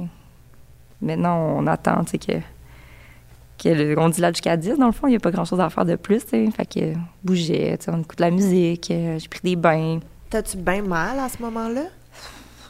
[1.02, 2.38] maintenant, on attend, tu sais, que
[3.58, 5.68] que on dit là jusqu'à 10, dans le fond, il n'y a pas grand-chose à
[5.70, 6.50] faire de plus, tu sais.
[6.50, 10.00] Fait que euh, bougeait, on écoute la musique, euh, j'ai pris des bains.
[10.30, 11.84] T'as-tu bien mal à ce moment-là?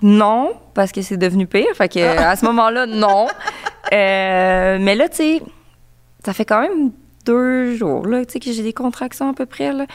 [0.00, 1.66] Non, parce que c'est devenu pire.
[1.74, 3.26] Fait que à ce moment-là, non.
[3.90, 5.42] Euh, mais là, tu sais,
[6.22, 6.90] ça fait quand même
[7.24, 9.86] deux jours, là, que j'ai des contractions à peu près, là.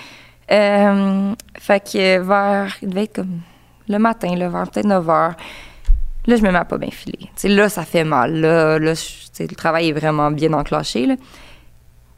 [0.52, 3.42] Euh, fait que vers, il devait être comme
[3.88, 5.36] le matin, là, vers peut-être 9 heures.
[6.26, 7.20] Là, je me mets à pas bien filer.
[7.20, 8.34] Tu sais, là, ça fait mal.
[8.40, 11.16] Là, là je- le travail est vraiment bien enclenché, là.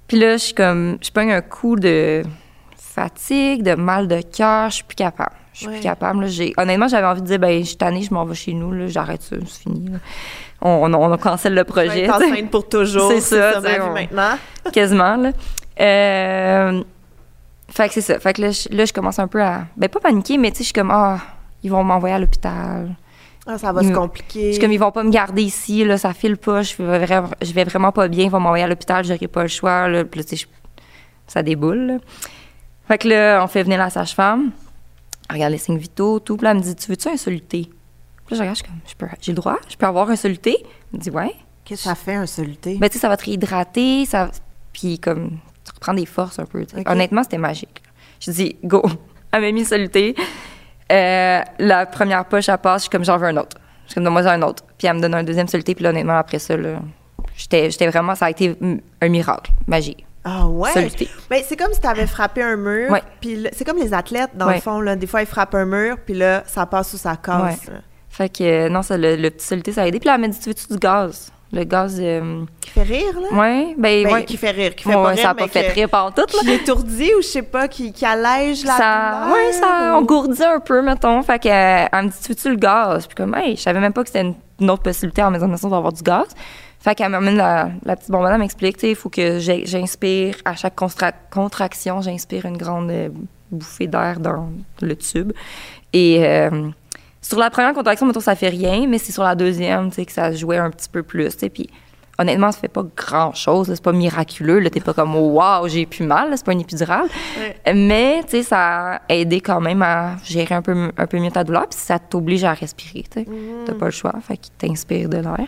[0.07, 2.21] Puis là, je suis comme, je pogne un coup de
[2.77, 5.31] fatigue, de mal de cœur, je suis plus capable.
[5.53, 5.73] Je suis Ouais.
[5.75, 6.25] plus capable.
[6.25, 6.45] Là.
[6.57, 8.87] Honnêtement, j'avais envie de dire, ben, je suis tannée, je m'en vais chez nous, là,
[8.87, 9.89] j'arrête ça, c'est fini.
[9.89, 9.97] là.
[10.61, 12.05] On, on, on cancelle le projet.
[12.05, 12.09] sais.
[12.11, 13.11] enceinte pour toujours.
[13.11, 14.37] C'est ça, vie on- maintenant.
[14.73, 15.31] quasiment là.
[15.81, 16.83] Euh,
[17.69, 18.19] fait que c'est ça.
[18.19, 20.57] Fait que là je, là, je commence un peu à, ben pas paniquer, mais tu
[20.57, 21.19] sais, je suis comme ah,
[21.63, 22.95] ils vont m'envoyer à l'hôpital.
[23.47, 24.47] Ah, ça va se me- compliquer.
[24.47, 27.05] Je suis comme ils vont pas me garder ici, là, ça file pas, je vais
[27.05, 29.87] vraiment, je vais vraiment pas bien, ils vont m'envoyer à l'hôpital, j'aurai pas le choix,
[29.87, 30.45] là, Puis là, je-
[31.27, 31.77] ça déboule.
[31.87, 31.97] là.
[32.87, 34.51] Fait que là, on fait venir la sage-femme,
[35.29, 37.69] elle regarde les signes vitaux, tout, puis là, elle me dit, tu veux-tu un soluté?
[38.25, 40.09] Puis là, je regarde, je suis comme, Je peux- j'ai le droit, je peux avoir
[40.09, 40.57] un soluté?
[40.93, 41.33] Elle me dit, ouais.
[41.65, 42.77] Qu'est-ce que ça fait, un soluté?
[42.79, 44.29] Ben, tu sais, ça va te réhydrater, ça...
[44.73, 46.65] puis comme, tu reprends des forces un peu.
[46.85, 47.81] Honnêtement, c'était magique.
[48.19, 48.83] Je dis, go.
[49.31, 50.15] Elle m'a mis soluté.
[50.91, 53.57] Euh, la première poche, elle passe, je suis comme, j'en veux un autre.
[53.85, 54.63] Je suis comme, donne-moi un autre.
[54.77, 56.79] Puis elle me donne un deuxième soluté, puis là, honnêtement, après ça, là,
[57.35, 58.55] j'étais j'étais vraiment, ça a été
[59.01, 60.05] un miracle, magie.
[60.23, 60.71] Ah ouais?
[61.29, 62.89] Ben, c'est comme si tu avais frappé un mur.
[62.89, 63.03] Ouais.
[63.21, 64.81] Puis c'est comme les athlètes, dans le fond.
[64.81, 67.67] Là, des fois, ils frappent un mur, puis là, ça passe ou ça casse.
[67.67, 67.75] Ouais.
[68.09, 69.99] Fait que, euh, non, ça, le, le petit soluté, ça a aidé.
[69.99, 71.31] Puis là, elle m'a dit, tu veux-tu du gaz?
[71.55, 73.37] Le gaz, euh, Qui fait rire, là?
[73.39, 74.25] ouais, ben, Ben, ouais.
[74.25, 76.13] Qui fait rire, qui fait Ouais, pas rire, ça a mais pas fait rire par
[76.13, 76.39] tout, là.
[76.41, 80.43] Qui étourdit ou je sais pas, qui, qui allège la ça, ouais, ça ou- engourdit
[80.43, 81.21] un peu, mettons.
[81.23, 83.07] Fait que, euh, elle me dit, tu veux-tu le gaz?
[83.07, 85.45] Puis comme, hey, je savais même pas que c'était une, une autre possibilité en maison
[85.47, 86.27] de naissance d'avoir du gaz.
[86.79, 90.35] Fait qu'elle m'amène la, la petite bonbonne, elle m'explique, tu sais, il faut que j'inspire,
[90.45, 90.75] à chaque
[91.31, 93.09] contraction, j'inspire une grande euh,
[93.49, 94.49] bouffée d'air dans
[94.81, 95.31] le tube.
[95.93, 96.69] Et euh,
[97.27, 100.05] sur la première contraction, mettons, ça fait rien, mais c'est sur la deuxième, tu sais,
[100.05, 101.49] que ça jouait un petit peu plus, tu.
[101.49, 101.69] Puis
[102.19, 106.05] honnêtement, ça fait pas grand-chose, c'est pas miraculeux, là, t'es pas comme, waouh, j'ai plus
[106.05, 107.07] mal, c'est pas une épidurale.
[107.39, 107.73] Ouais.
[107.73, 111.31] Mais, tu sais, ça a aidé quand même à gérer un peu, un peu mieux
[111.31, 113.27] ta douleur, puis ça t'oblige à respirer, tu sais.
[113.65, 115.47] T'as pas le choix, fait qu'il t'inspire de l'air.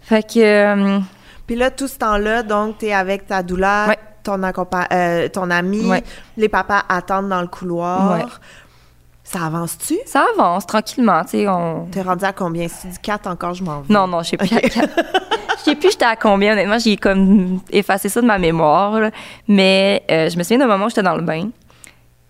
[0.00, 0.98] Fait que, euh,
[1.46, 3.98] Puis là, tout ce temps-là, donc, t'es avec ta douleur, Ouais.
[4.22, 6.02] ton, euh, ton ami, Ouais.
[6.36, 8.40] les papas attendent dans le couloir.
[9.30, 9.98] Ça avance-tu?
[10.06, 11.84] ça avance tranquillement, tu sais, on...
[11.90, 12.66] T'es rendu à combien?
[12.68, 13.92] Si tu dis 4 encore, je m'en vais.
[13.92, 14.56] Non, non, je sais plus.
[14.56, 14.88] à quel-
[15.58, 16.78] Je sais plus j'étais à combien, honnêtement.
[16.78, 18.98] J'ai comme effacé ça de ma mémoire.
[19.00, 19.10] là.
[19.46, 21.50] Mais euh, je me souviens d'un moment où j'étais dans le bain.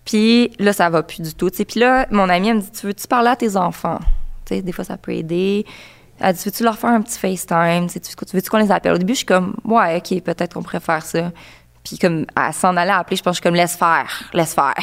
[0.03, 1.49] Puis là, ça va plus du tout.
[1.49, 1.65] tu sais.
[1.65, 3.99] Puis là, mon amie, elle me dit Tu veux-tu parler à tes enfants
[4.45, 5.65] Tu sais, Des fois, ça peut aider.
[6.19, 8.93] Elle dit Veux-tu leur faire un petit FaceTime Tu sais, tu- Veux-tu qu'on les appelle?
[8.93, 11.31] Au début, je suis comme Ouais, OK, peut-être qu'on pourrait faire ça.
[11.83, 14.53] Puis comme, elle s'en allait appeler, je pense que je suis comme Laisse faire, laisse
[14.53, 14.73] faire.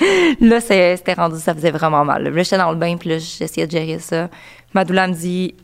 [0.40, 2.24] là, c'était rendu, ça faisait vraiment mal.
[2.24, 4.28] Là, j'étais dans le bain, puis là, j'essayais de gérer ça.
[4.72, 5.54] Ma doula me dit,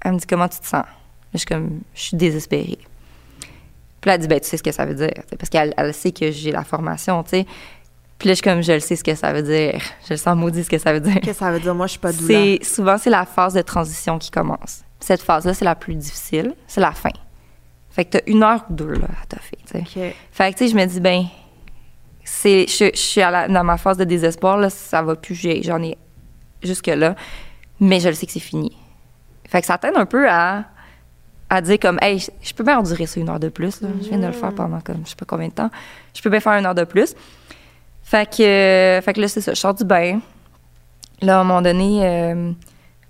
[0.00, 0.84] elle me dit, comment tu te sens?
[1.32, 2.78] Je suis comme, je suis désespérée.
[4.00, 5.22] Puis là, elle dit, ben, tu sais ce que ça veut dire.
[5.38, 7.46] Parce qu'elle elle sait que j'ai la formation, tu sais.
[8.18, 9.80] Puis là, je suis comme, je le sais ce que ça veut dire.
[10.06, 11.14] Je le sens maudit ce que ça veut dire.
[11.14, 11.74] Qu'est-ce que ça veut dire?
[11.74, 12.12] Moi, je suis pas.
[12.12, 14.82] C'est souvent c'est la phase de transition qui commence.
[15.00, 17.10] Cette phase-là, c'est la plus difficile, c'est la fin.
[17.90, 20.14] Fait que t'as une heure ou deux là à toffer, tu sais.
[20.30, 21.24] Fait que tu sais, je me dis ben
[22.24, 25.34] c'est je, je suis à la- dans ma phase de désespoir là, ça va plus,
[25.62, 25.96] j'en ai
[26.62, 27.14] jusque là,
[27.80, 28.76] mais je le sais que c'est fini.
[29.48, 30.64] Fait que ça t'aide un peu à
[31.50, 33.88] à dire comme hey, je, je peux bien endurer ça une heure de plus là.
[34.02, 35.70] Je viens de le faire pendant comme je sais pas combien de temps.
[36.14, 37.14] Je peux bien faire une heure de plus.
[38.02, 40.20] Fait que euh, fait que là c'est ça, je sors du bain.
[41.20, 42.52] Là à un moment donné euh,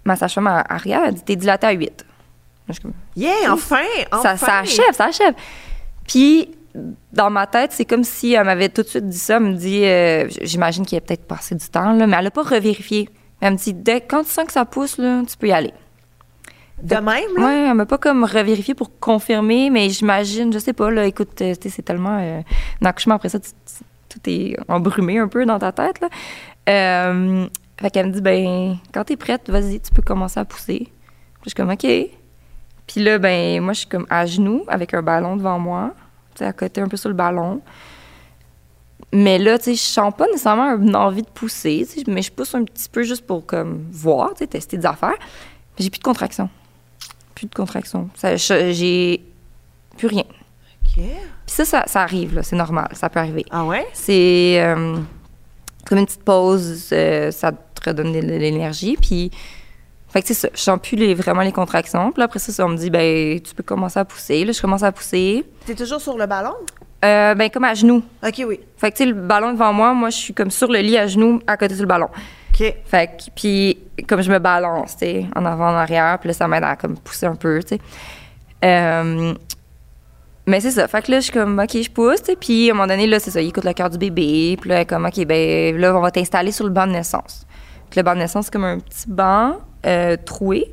[0.05, 1.85] ma sage-femme elle- elle dit t'es dilatée à 8.
[1.89, 1.95] Là,
[2.69, 3.77] je suis comme, Yeah, enfin!
[4.13, 4.37] enfin.
[4.37, 5.35] ça, ça achève, ça achève.
[6.07, 6.49] Puis,
[7.13, 9.37] dans ma tête, c'est comme si elle m'avait tout de suite dit ça.
[9.37, 12.31] Elle me dit, euh, j'imagine qu'il a peut-être passé du temps, là, mais elle n'a
[12.31, 13.09] pas revérifié.
[13.41, 15.73] Elle me dit, dès, quand tu sens que ça pousse, là, tu peux y aller.
[16.83, 17.05] De même,
[17.37, 17.47] là?
[17.47, 21.41] Ouais, elle m'a pas comme revérifié pour confirmer, mais j'imagine, je sais pas, là, écoute,
[21.43, 22.19] euh, c'est tellement.
[22.21, 22.41] Euh,
[22.81, 26.09] un accouchement après ça, tu- tu- tout est embrumé un peu dans ta tête, là.
[26.69, 27.47] Euh,
[27.81, 30.79] fait qu'elle me dit, ben, quand t'es prête, vas-y, tu peux commencer à pousser.
[31.43, 31.87] Puis je suis comme, OK.
[32.87, 35.95] Puis là, ben, moi, je suis comme à genoux avec un ballon devant moi,
[36.41, 37.61] à côté un peu sur le ballon.
[39.13, 42.55] Mais là, tu sais, je sens pas nécessairement une envie de pousser, mais je pousse
[42.55, 45.17] un petit peu juste pour comme voir, tu sais, tester des affaires.
[45.19, 46.49] Mais j'ai plus de contraction.
[47.35, 48.09] Plus de contraction.
[48.37, 49.23] J'ai
[49.99, 50.25] plus rien.
[50.25, 50.95] OK.
[50.95, 51.05] Puis
[51.47, 53.45] ça, ça, ça arrive, là, c'est normal, ça peut arriver.
[53.51, 53.87] Ah ouais?
[53.93, 54.97] C'est euh,
[55.85, 59.31] comme une petite pause, euh, ça te redonne de l'énergie, puis...
[60.13, 62.13] Fait que c'est ça, je sens plus les, vraiment les contractions.
[62.13, 64.45] Puis là, après ça, ça, on me dit, ben, tu peux commencer à pousser.
[64.45, 65.43] Là, je commence à pousser.
[65.65, 66.53] T'es toujours sur le ballon?
[67.03, 68.03] Euh, ben, comme à genoux.
[68.23, 68.61] OK, oui.
[68.77, 70.99] Fait que, tu sais, le ballon devant moi, moi, je suis comme sur le lit
[70.99, 72.09] à genoux, à côté sur le ballon.
[72.53, 72.75] OK.
[72.85, 76.35] Fait que, puis comme je me balance, tu sais, en avant, en arrière, puis là,
[76.35, 77.81] ça m'aide à comme pousser un peu, tu sais.
[78.65, 79.33] Euh,
[80.47, 80.89] mais c'est ça.
[80.89, 82.21] Fait que là, je suis comme, OK, je pousse.
[82.39, 84.59] Puis à un moment donné, là, c'est ça, il écoute le cœur du bébé.
[84.61, 87.47] Puis là, comme, OK, ben là, on va t'installer sur le banc de naissance.
[87.89, 89.57] Puis le banc de naissance, c'est comme un petit banc
[89.87, 90.73] euh, troué.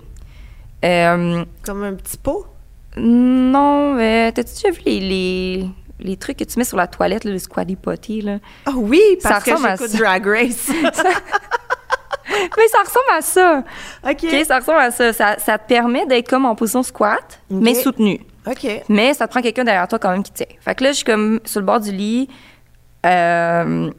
[0.85, 2.45] Euh, Comme un petit pot?
[2.97, 7.23] non, mais t'as-tu déjà vu les, les, les trucs que tu mets sur la toilette,
[7.23, 8.39] là, le squatty potty, là?
[8.65, 9.97] Ah oui, Ça parce que ressemble à j'écoute ça.
[9.97, 10.69] Drag Race.
[12.29, 13.63] mais ça ressemble à ça.
[14.09, 14.45] OK.
[14.45, 15.13] Ça ressemble à ça.
[15.13, 18.21] Ça, ça te permet d'être comme en position squat, mais soutenu.
[18.47, 18.67] OK.
[18.89, 20.45] Mais ça te prend quelqu'un derrière toi quand même qui tient.
[20.61, 22.29] Fait que là, je suis comme sur le bord du lit,
[23.05, 23.91] euh,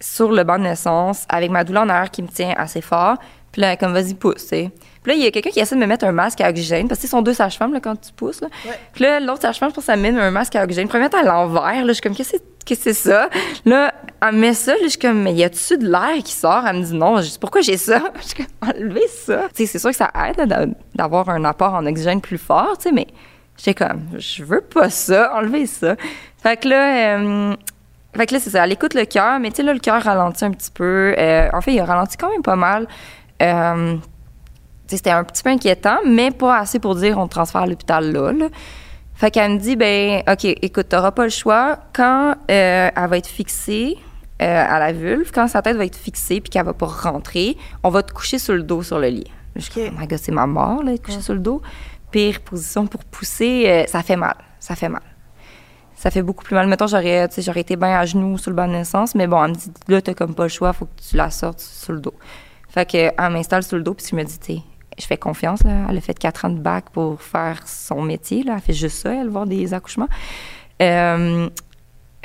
[0.00, 3.16] sur le banc de naissance, avec ma douleur en arrière qui me tient assez fort.
[3.56, 4.70] Puis là, comme, vas-y, pousse, tu sais.
[5.02, 6.88] Puis là, il y a quelqu'un qui essaie de me mettre un masque à oxygène,
[6.88, 8.48] parce que ce sont deux sages-femmes, là, quand tu pousses, là.
[8.66, 8.78] Ouais.
[8.92, 10.88] Puis là, l'autre sage-femme, je pense, elle met un masque à oxygène.
[10.94, 11.86] Est à l'envers, là.
[11.86, 13.30] Je suis comme, qu'est-ce que c'est- qu'est-ce que c'est ça?
[13.64, 16.66] Là, elle met ça, là, je suis comme, mais y a-tu de l'air qui sort?
[16.66, 17.16] Elle me dit non.
[17.22, 18.02] Je dis, pourquoi j'ai ça?
[18.20, 19.44] Je suis comme, enlevez ça.
[19.54, 22.76] Tu sais, c'est sûr que ça aide là, d'avoir un apport en oxygène plus fort,
[22.76, 23.06] tu sais, mais
[23.56, 25.96] j'étais comme, je veux pas ça, enlevez ça.
[26.42, 27.54] Fait que là, euh,
[28.16, 30.02] fait que là, c'est ça, elle écoute le cœur, mais tu sais, là, le cœur
[30.02, 31.14] ralentit un petit peu.
[31.16, 32.86] Euh, en fait, il a ralenti quand même pas mal.
[33.42, 33.96] Euh,
[34.86, 38.12] c'était un petit peu inquiétant, mais pas assez pour dire on te transfère à l'hôpital
[38.12, 38.48] là, là.
[39.16, 41.78] Fait qu'elle me dit, ben, OK, écoute, t'auras pas le choix.
[41.94, 43.96] Quand euh, elle va être fixée
[44.42, 47.56] euh, à la vulve, quand sa tête va être fixée puis qu'elle va pas rentrer,
[47.82, 49.32] on va te coucher sur le dos sur le lit.
[49.56, 49.90] Je suis OK.
[49.90, 51.62] oh my God, c'est ma mort, là, être couchée sur le dos.
[52.10, 54.36] Pire position pour pousser, euh, ça fait mal.
[54.60, 55.02] Ça fait mal.
[55.94, 56.66] Ça fait beaucoup plus mal.
[56.66, 59.52] Mettons, j'aurais, j'aurais été bien à genoux sur le banc de naissance, mais bon, elle
[59.52, 62.00] me dit, là, t'as comme pas le choix, faut que tu la sortes sur le
[62.00, 62.14] dos.
[62.76, 64.52] Fait que, elle m'installe sur le dos, puis je me dis, tu
[64.98, 65.86] je fais confiance, là.
[65.88, 68.54] Elle a fait quatre ans de bac pour faire son métier, là.
[68.56, 70.08] Elle fait juste ça, elle, voir des accouchements.
[70.82, 71.48] Euh,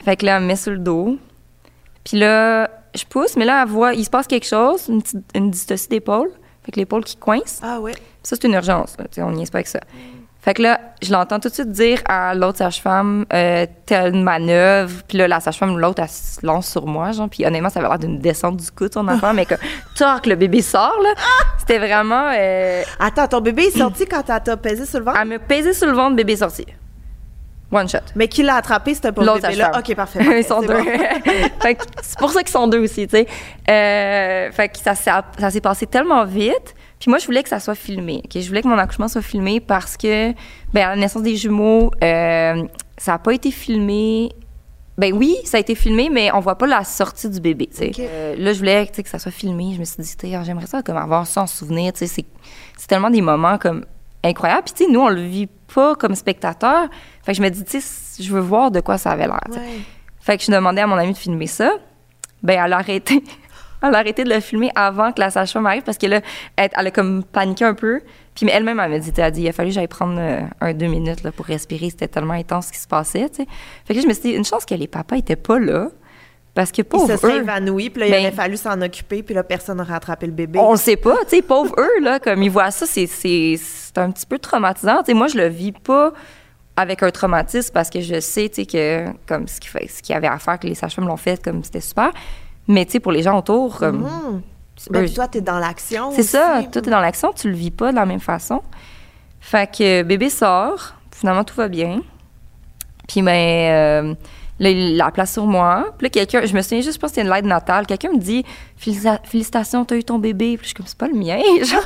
[0.03, 1.17] fait que là, elle me met sur le dos.
[2.03, 5.23] Puis là, je pousse, mais là, elle voit, il se passe quelque chose, une, petite-
[5.35, 6.31] une dystocie d'épaule.
[6.63, 7.61] Fait que l'épaule qui coince.
[7.63, 7.93] Ah ouais.
[8.23, 8.97] Ça, c'est une urgence.
[8.97, 9.79] Là, on n'y est pas avec ça.
[10.43, 15.03] Fait que là, je l'entends tout de suite dire à l'autre sage-femme, euh, telle manœuvre.
[15.07, 17.29] Puis là, la sage-femme, l'autre, elle se lance sur moi, genre.
[17.29, 19.35] Puis honnêtement, ça avait l'air d'une descente du coude, son enfant.
[19.35, 19.53] mais que,
[19.95, 21.13] toc, le bébé sort, là.
[21.59, 22.31] C'était vraiment...
[22.35, 25.19] euh, Attends, ton bébé est sorti quand elle t'a pesé sur le ventre?
[25.21, 26.65] elle me pesait sur le ventre, bébé sorti.
[27.71, 27.99] One shot.
[28.15, 29.71] Mais qui l'a attrapé, c'était pas le L'autre sage-femme.
[29.77, 30.19] OK, parfait.
[30.23, 30.67] parfait, Ils sont deux.
[30.73, 30.83] bon.
[31.61, 33.27] Fait que c'est pour ça qu'ils sont deux aussi, tu sais.
[33.69, 36.73] Euh, fait que ça, ça s'est passé tellement vite.
[37.01, 38.21] Puis moi, je voulais que ça soit filmé.
[38.31, 40.33] Je voulais que mon accouchement soit filmé parce que,
[40.71, 42.63] ben, à la naissance des jumeaux, euh,
[42.95, 44.31] ça n'a pas été filmé.
[44.99, 47.69] Ben oui, ça a été filmé, mais on voit pas la sortie du bébé.
[47.81, 49.71] Euh, là, je voulais que ça soit filmé.
[49.73, 51.91] Je me suis dit, j'aimerais ça comme avoir ça en souvenir.
[51.95, 52.23] C'est
[52.87, 53.83] tellement des moments comme
[54.23, 54.67] incroyables.
[54.71, 56.87] Puis nous, on le vit pas comme spectateur.
[57.23, 57.63] Fait que je me dis,
[58.19, 59.41] je veux voir de quoi ça avait l'air.
[59.49, 59.79] Ouais.
[60.19, 61.71] Fait que je demandais à mon amie de filmer ça.
[62.43, 63.23] Ben, elle a arrêté.
[63.83, 66.21] Elle a arrêté de le filmer avant que la sage-femme arrive parce que là,
[66.55, 68.01] elle, elle a comme paniqué un peu.
[68.35, 70.41] Puis elle-même, elle m'a dit, elle a dit, il a fallu que j'aille prendre euh,
[70.61, 71.89] un deux minutes là, pour respirer.
[71.89, 73.47] C'était tellement intense ce qui se passait, tu sais.
[73.85, 75.89] Fait que là, je me suis dit, une chance que les papas étaient pas là.
[76.53, 78.81] Parce que Il pauvres se serait eux, évanoui, puis là, il Ben- aurait fallu s'en
[78.81, 80.59] occuper, puis là, personne n'aurait attrapé le bébé.
[80.59, 83.55] on le sait pas, tu sais, pauvres eux, là, comme ils voient ça, c'est, c'est,
[83.57, 84.97] c'est un petit peu traumatisant.
[84.99, 86.11] Tu sais, moi, je le vis pas
[86.75, 90.01] avec un traumatisme parce que je sais, tu sais, que comme ce qu'il, fait, ce
[90.01, 92.11] qu'il y avait à faire, que les sages-femmes l'ont fait, comme c'était super.
[92.71, 94.01] Mais, tu sais, pour les gens autour, comme...
[94.01, 94.41] Mhm.
[94.89, 96.11] Ben, toi, t'es dans l'action.
[96.11, 96.71] c'est ça, aussi.
[96.71, 98.63] tout est dans l'action, tu le vis pas de la même façon.
[99.39, 102.01] Fait que bébé sort, finalement tout va bien.
[103.07, 104.15] Puis ben euh,
[104.59, 105.93] là, il la place sur moi.
[105.97, 108.11] Puis là, quelqu'un, je me souviens juste, je pense que c'était une lettre natale, quelqu'un
[108.11, 108.43] me dit
[108.77, 110.57] Félicitations, t'as eu ton bébé.
[110.57, 111.83] Puis je suis comme, c'est pas le mien, genre.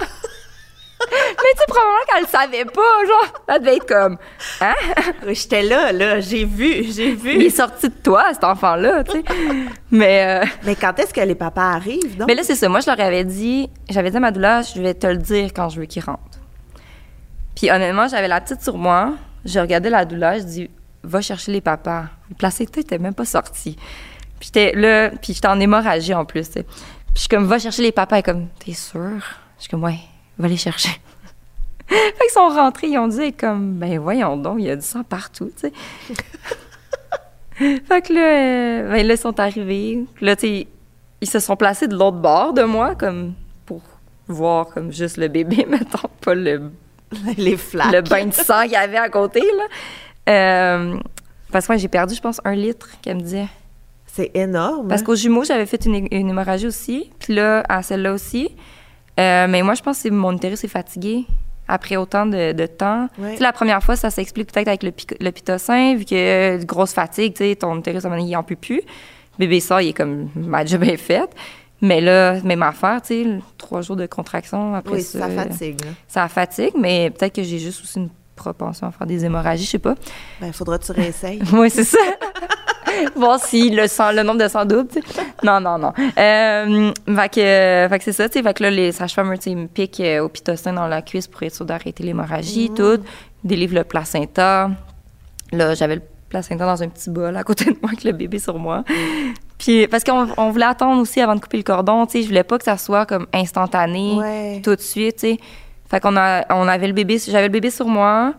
[1.02, 3.44] Mais tu sais, probablement qu'elle le savait pas, genre.
[3.48, 4.18] Elle devait être comme,
[4.62, 4.74] hein?
[5.28, 7.44] J'étais là, là, j'ai vu, j'ai Il vu.
[7.44, 9.24] est sorti de toi, cet enfant-là, tu sais.
[9.92, 10.42] Mais.
[10.44, 12.28] euh, Mais quand est-ce que les papas arrivent, donc?
[12.28, 12.70] Mais là, c'est ça.
[12.70, 15.52] Moi, je leur avais dit, j'avais dit à ma doula, je vais te le dire
[15.54, 16.20] quand je veux qu'il rentre.
[17.56, 19.14] Puis honnêtement, j'avais la petite sur moi.
[19.46, 20.70] Je regardais la doula, je dis,
[21.04, 22.06] va chercher les papas.
[22.30, 23.76] Le placenta était même pas sorti.
[24.40, 26.48] Puis j'étais là, puis j'étais en hémorragie en plus.
[26.48, 26.64] tu sais.
[26.64, 26.74] Puis
[27.16, 28.16] je suis comme, va chercher les papas.
[28.16, 29.22] Elle est comme, t'es sûre?
[29.58, 30.00] Je suis comme, ouais,
[30.38, 30.90] va les chercher.
[31.88, 34.86] fait qu'ils sont rentrés, ils ont dit, comme, ben voyons donc, il y a du
[34.86, 35.74] sang partout, tu sais.
[37.86, 40.06] fait que là, euh, ben là, ils sont arrivés.
[40.22, 40.68] Là, tu sais,
[41.22, 43.34] ils se sont placés de l'autre bord de moi, comme
[43.66, 43.82] pour
[44.28, 46.72] voir comme juste le bébé, mettons, pas le,
[47.38, 47.94] les flaques.
[47.94, 49.64] le bain de sang qu'il y avait à côté, là.
[50.28, 50.98] Euh,
[51.52, 53.48] parce que moi, j'ai perdu, je pense, un litre, qu'elle me disait.
[54.08, 54.88] C'est énorme.
[54.88, 58.56] Parce qu'aux jumeaux, j'avais fait une, une hémorragie aussi, puis là, à celle-là aussi.
[59.20, 61.26] Euh, mais moi, je pense que mon utérus est fatigué
[61.68, 63.08] après autant de, de temps.
[63.40, 67.34] La première fois, ça s'explique peut-être avec le, le pitocin, vu que euh, grosse fatigue,
[67.34, 68.82] tu sais, ton utérus, à un moment donné, il en peut plus.
[69.40, 71.30] Bébé sort, il est comme, ma job est faite.
[71.82, 75.20] Mais là, même affaire, tu sais, trois jours de contraction après oui, ça.
[75.20, 75.84] ça fatigue.
[75.84, 75.92] là.
[76.08, 79.72] Ça fatigue, mais peut-être que j'ai juste aussi une propension à faire des hémorragies, je
[79.72, 79.96] sais pas.
[80.40, 81.42] Ben, faudra que tu réessayes.
[81.54, 81.98] Oui, c'est ça.
[83.16, 84.88] Voir si le, sang, le nombre de sang double.
[84.90, 85.22] tu sais.
[85.44, 85.94] Non, non, non.
[86.18, 88.44] Euh, fait que, euh, fait que c'est ça, tu sais.
[88.44, 91.44] Fait que là, les sages-femmes, ils me piquent euh, au pitocin dans la cuisse pour
[91.44, 93.00] être sûr d'arrêter l'hémorragie, tout.
[93.44, 94.70] Ils délivrent le placenta.
[95.52, 98.40] Là, j'avais le placenta dans un petit bol à côté de moi avec le bébé
[98.40, 98.84] sur moi.
[99.58, 102.22] Puis, parce qu'on on voulait attendre aussi avant de couper le cordon, tu sais.
[102.24, 104.62] Je voulais pas que ça soit comme instantané Ouais.
[104.64, 105.38] tout de suite, tu sais.
[105.90, 108.34] Fait qu'on a, on avait le bébé, j'avais le bébé sur moi,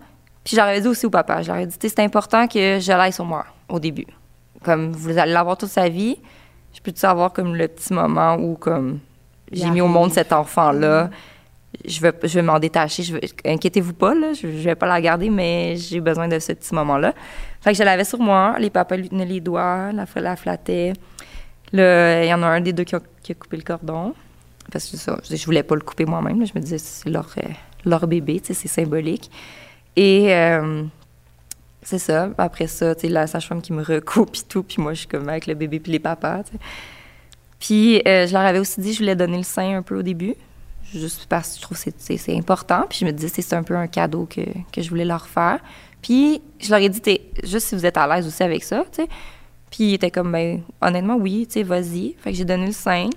[0.44, 2.80] puis j'avais dit aussi au papa, je leur ai dit, tu sais, c'est important que
[2.80, 4.07] je l'aille sur moi au début.
[4.64, 6.16] Comme vous allez l'avoir toute sa vie,
[6.74, 8.98] je peux-tu avoir comme le petit moment où comme
[9.52, 11.11] j'ai mis au monde cet enfant-là,
[11.86, 14.86] je vais, je vais m'en détacher, je vais- inquiétez-vous pas, là, je, je vais pas
[14.86, 17.12] la garder, mais j'ai besoin de ce petit moment-là.
[17.61, 20.94] Fait que je l'avais sur moi, les papas lui tenaient les doigts, la, la flattaient.
[21.72, 24.14] Là, il y en a un des deux qui a, qui a coupé le cordon.
[24.72, 26.44] Parce que ça, je, je voulais pas le couper moi-même.
[26.46, 27.48] Je me disais, c'est leur, euh,
[27.84, 29.30] leur bébé, c'est symbolique.
[29.96, 30.82] Et euh,
[31.87, 32.30] c'est ça.
[32.39, 34.62] Après ça, tu sais, la sage-femme qui me recoupe et tout.
[34.62, 36.59] Puis moi, je suis comme avec le bébé puis les papas, tu sais.
[37.59, 40.03] Puis euh, je leur avais aussi dit, je voulais donner le sein un peu au
[40.03, 40.34] début.
[40.93, 42.84] juste parce que je trouve que c'est- important.
[42.89, 44.41] Puis je me disais, c'est un peu un cadeau que,
[44.72, 45.61] que je voulais leur faire.
[46.03, 47.01] Puis je leur ai dit,
[47.45, 49.09] juste si vous êtes à l'aise aussi avec ça, tu sais.
[49.70, 52.14] Puis ils étaient comme, ben, honnêtement, oui, tu sais, vas-y.
[52.20, 53.11] Fait que j'ai donné le sein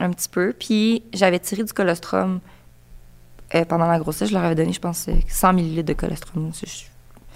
[0.00, 0.52] un petit peu.
[0.58, 2.40] Puis j'avais tiré du colostrum
[3.54, 4.28] euh, pendant la grossesse.
[4.28, 6.50] Je leur avais donné, je pense, euh, 100 ml de colostrum.
[6.54, 6.84] Je-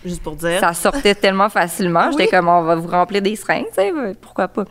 [0.04, 0.60] Juste pour dire.
[0.60, 2.10] ça sortait tellement facilement.
[2.12, 2.28] J'étais Oui.
[2.30, 4.64] comme, on va vous remplir des seringues, tu sais, pourquoi pas?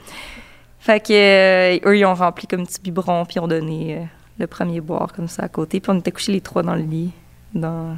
[0.80, 4.02] Fait que euh, eux, ils ont rempli comme petit biberon, puis ils ont donné euh,
[4.40, 5.80] le premier boire comme ça à côté.
[5.82, 7.12] Puis on était couchés les trois dans le lit.
[7.54, 7.98] Dans...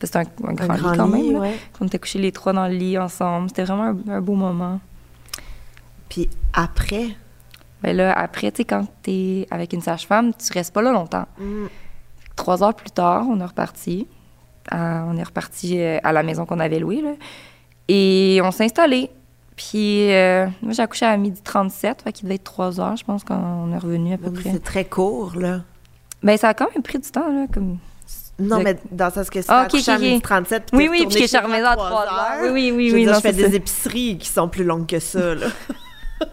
[0.00, 1.36] C'était un, un un grand, lit quand même.
[1.38, 1.54] ouais.
[1.80, 3.48] On était couchés les trois dans le lit ensemble.
[3.48, 4.80] C'était vraiment un, un beau moment.
[6.08, 7.08] Puis après,
[7.82, 11.26] Ben là, après, tu sais, quand t'es avec une sage-femme, tu restes pas là longtemps.
[11.38, 11.66] mm,
[12.36, 14.06] Trois heures plus tard, on est reparti.
[14.70, 17.12] À- on est reparti euh, à la maison qu'on avait louée, là.
[17.88, 19.10] Et on s'est installé.
[19.56, 23.04] Puis, euh, moi, j'ai accouché à midi 37, fait qu'il devait être trois heures, je
[23.04, 24.50] pense, quand on est revenu à peu près.
[24.52, 25.60] c'est très court, là.
[26.22, 27.78] Ben, ça a quand même pris du temps, là, comme...
[28.40, 30.22] Non, Le- mais dans le sens que c'est Ah, ok, accouché à midi ok.
[30.22, 32.52] 37, Oui, oui, puis je à trois heures.
[32.52, 33.54] Oui, oui, oui, Je oui, dire, non, je fais des ça.
[33.54, 35.46] épiceries qui sont plus longues que ça, là.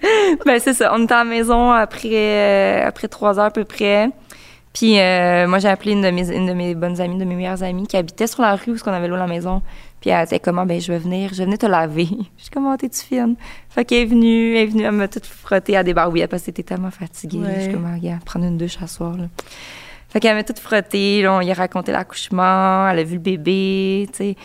[0.46, 0.92] Ben, c'est ça.
[0.94, 4.08] On était à la maison après, euh, après trois heures à peu près.
[4.72, 7.34] Puis euh, moi, j'ai appelé une de, mes, une de mes bonnes amies, de mes
[7.34, 9.62] meilleures amies, qui habitait sur la rue où on avait loué la maison.
[10.00, 12.08] Puis elle était comment, ben je vais venir, je vais venir te laver.
[12.36, 13.34] Je suis comment, t'es-tu fine?
[13.68, 16.42] Fait qu'elle est venue, elle est venue, elle m'a tout frotté à des barbouillettes parce
[16.42, 17.38] que t'étais tellement fatiguée.
[17.38, 17.54] Ouais.
[17.56, 19.24] Je suis comme, ah, regarde, prendre une douche à soir, là.
[20.08, 23.20] Fait qu'elle m'a tout frotté, là, on lui a raconté l'accouchement, elle a vu le
[23.20, 24.36] bébé, tu sais.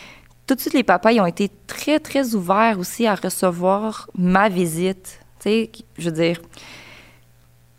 [0.46, 4.50] Tout de suite, les papas, ils ont été très, très ouverts aussi à recevoir ma
[4.50, 5.20] visite.
[5.40, 6.42] Tu sais, je veux dire,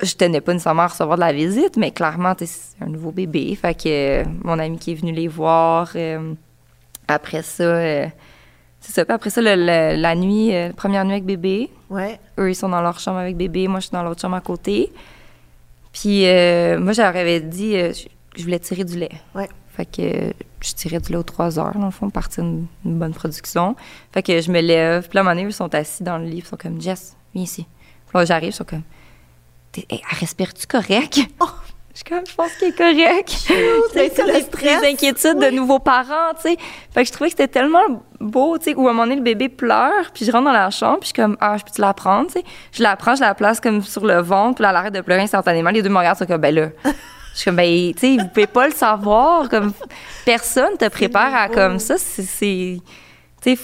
[0.05, 3.55] je tenais pas nécessairement à recevoir de la visite, mais clairement, c'est un nouveau bébé.
[3.61, 6.35] Fait que euh, mon ami qui est venu les voir, euh,
[7.09, 8.07] après ça, euh,
[8.81, 9.05] c'est ça.
[9.05, 12.19] Puis après ça, le- le- la nuit, première nuit avec bébé, Ouais.
[12.39, 13.67] eux, ils sont dans leur chambre avec bébé.
[13.69, 14.93] Moi, je suis dans l'autre chambre à côté.
[15.93, 16.23] Puis,
[16.79, 17.93] moi, j'avais dit, euh,
[18.37, 19.13] je, voulais tirer du lait.
[19.35, 19.49] Ouais.
[19.77, 22.99] Fait que je tirais du lait aux trois heures, dans le fond, partir une, une
[22.99, 23.75] bonne production.
[24.13, 25.09] Fait que je me lève.
[25.09, 26.39] Puis là, à un moment donné, ils sont assis dans le lit.
[26.39, 27.67] Ils sont comme, Jess, viens ici.
[28.09, 28.83] Puis là, j'arrive, ils sont comme,
[29.91, 31.19] hey, respire-tu correct?
[31.95, 33.29] Je suis comme, je pense qu'il est correct.
[33.93, 34.47] c'est le stress.
[34.49, 36.57] petites inquiétudes de nouveaux parents, tu sais.
[36.93, 39.15] Fait que je trouvais que c'était tellement beau, tu sais, où à un moment donné,
[39.15, 41.63] le bébé pleure, puis je rentre dans la chambre, puis je suis comme, ah, je
[41.63, 42.45] peux-tu la prendre, tu sais?
[42.73, 45.03] Je la prends, je la place comme sur le ventre, puis là, elle arrête de
[45.03, 45.71] pleurer instantanément.
[45.71, 46.69] Les deux me regardent, ils sont comme, ben là.
[47.33, 49.73] Je suis comme, ben, tu sais, vous pouvez pas le savoir, comme,
[50.25, 51.95] personne te prépare à comme ça.
[51.97, 52.81] C'est, c'est-
[53.41, 53.63] tu sais,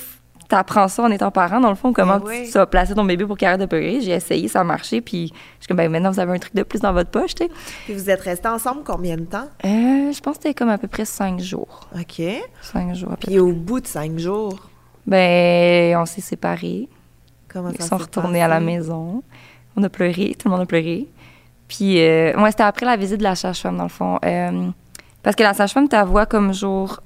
[0.50, 2.42] t'apprends ça en étant parent, dans le fond, comment oui.
[2.44, 4.00] tu, tu vas placer ton bébé pour qu'il arrête de pleurer.
[4.00, 5.32] J'ai essayé, ça a marché, puis je
[5.64, 7.50] suis comme, ben, maintenant, vous avez un truc de plus dans votre poche, tu sais.
[7.86, 9.48] Puis vous êtes restés ensemble combien de temps?
[9.64, 11.88] Euh, je pense que c'était comme à peu près cinq jours.
[11.98, 12.22] OK.
[12.62, 13.16] Cinq jours.
[13.18, 14.68] Puis au bout de cinq jours,
[15.06, 16.88] Ben, on s'est séparés.
[17.48, 19.22] comment ça Ils sont retournés à la maison.
[19.76, 21.06] On a pleuré, tout le monde a pleuré.
[21.68, 24.18] Puis, euh, ouais, c'était après la visite de la sage-femme, dans le fond.
[24.24, 24.68] Euh,
[25.22, 27.00] parce que la sage-femme t'avoue comme jour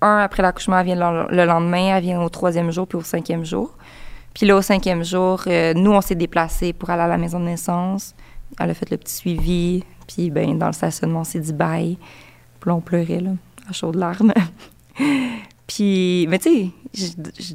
[0.00, 3.02] un après l'accouchement, elle vient le, le lendemain, elle vient au troisième jour, puis au
[3.02, 3.76] cinquième jour.
[4.34, 7.40] Puis là, au cinquième jour, euh, nous, on s'est déplacés pour aller à la maison
[7.40, 8.14] de naissance.
[8.60, 9.84] Elle a fait le petit suivi.
[10.06, 11.98] Puis, ben, dans le stationnement, on s'est dit bye.
[12.60, 13.30] Puis là, on pleurait, là,
[13.68, 14.32] à chaudes larmes.
[15.66, 17.54] puis, mais tu sais, je- je-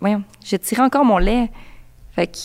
[0.00, 1.50] voyons, j'ai tiré encore mon lait.
[2.12, 2.36] Fait que,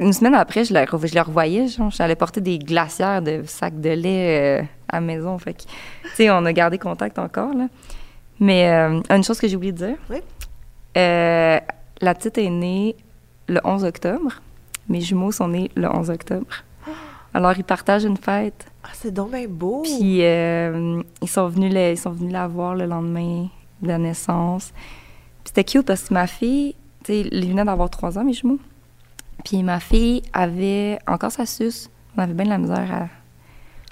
[0.00, 1.66] une semaine après, je re- je le revoyais.
[1.90, 5.38] J'allais porter des glacières de sacs de lait euh, à la maison.
[5.38, 5.66] Fait tu
[6.14, 7.66] sais, on a gardé contact encore, là.
[8.40, 9.96] Mais euh, une chose que j'ai oublié de dire.
[10.10, 10.18] Oui.
[10.96, 11.58] Euh,
[12.00, 12.96] la petite est née
[13.48, 14.40] le 11 octobre.
[14.88, 16.46] Mes jumeaux sont nés le 11 octobre.
[17.34, 18.66] Alors, ils partagent une fête.
[18.84, 19.82] Ah, c'est donc bien beau.
[19.82, 23.48] Puis euh, ils sont venus la, ils sont venus la voir le lendemain
[23.82, 24.72] de la naissance.
[24.72, 26.74] Puis c'était cute parce que ma fille,
[27.04, 28.58] tu sais, ils venaient d'avoir trois ans, mes jumeaux.
[29.44, 31.90] Puis ma fille avait encore sa suce.
[32.16, 33.08] On avait bien de la misère à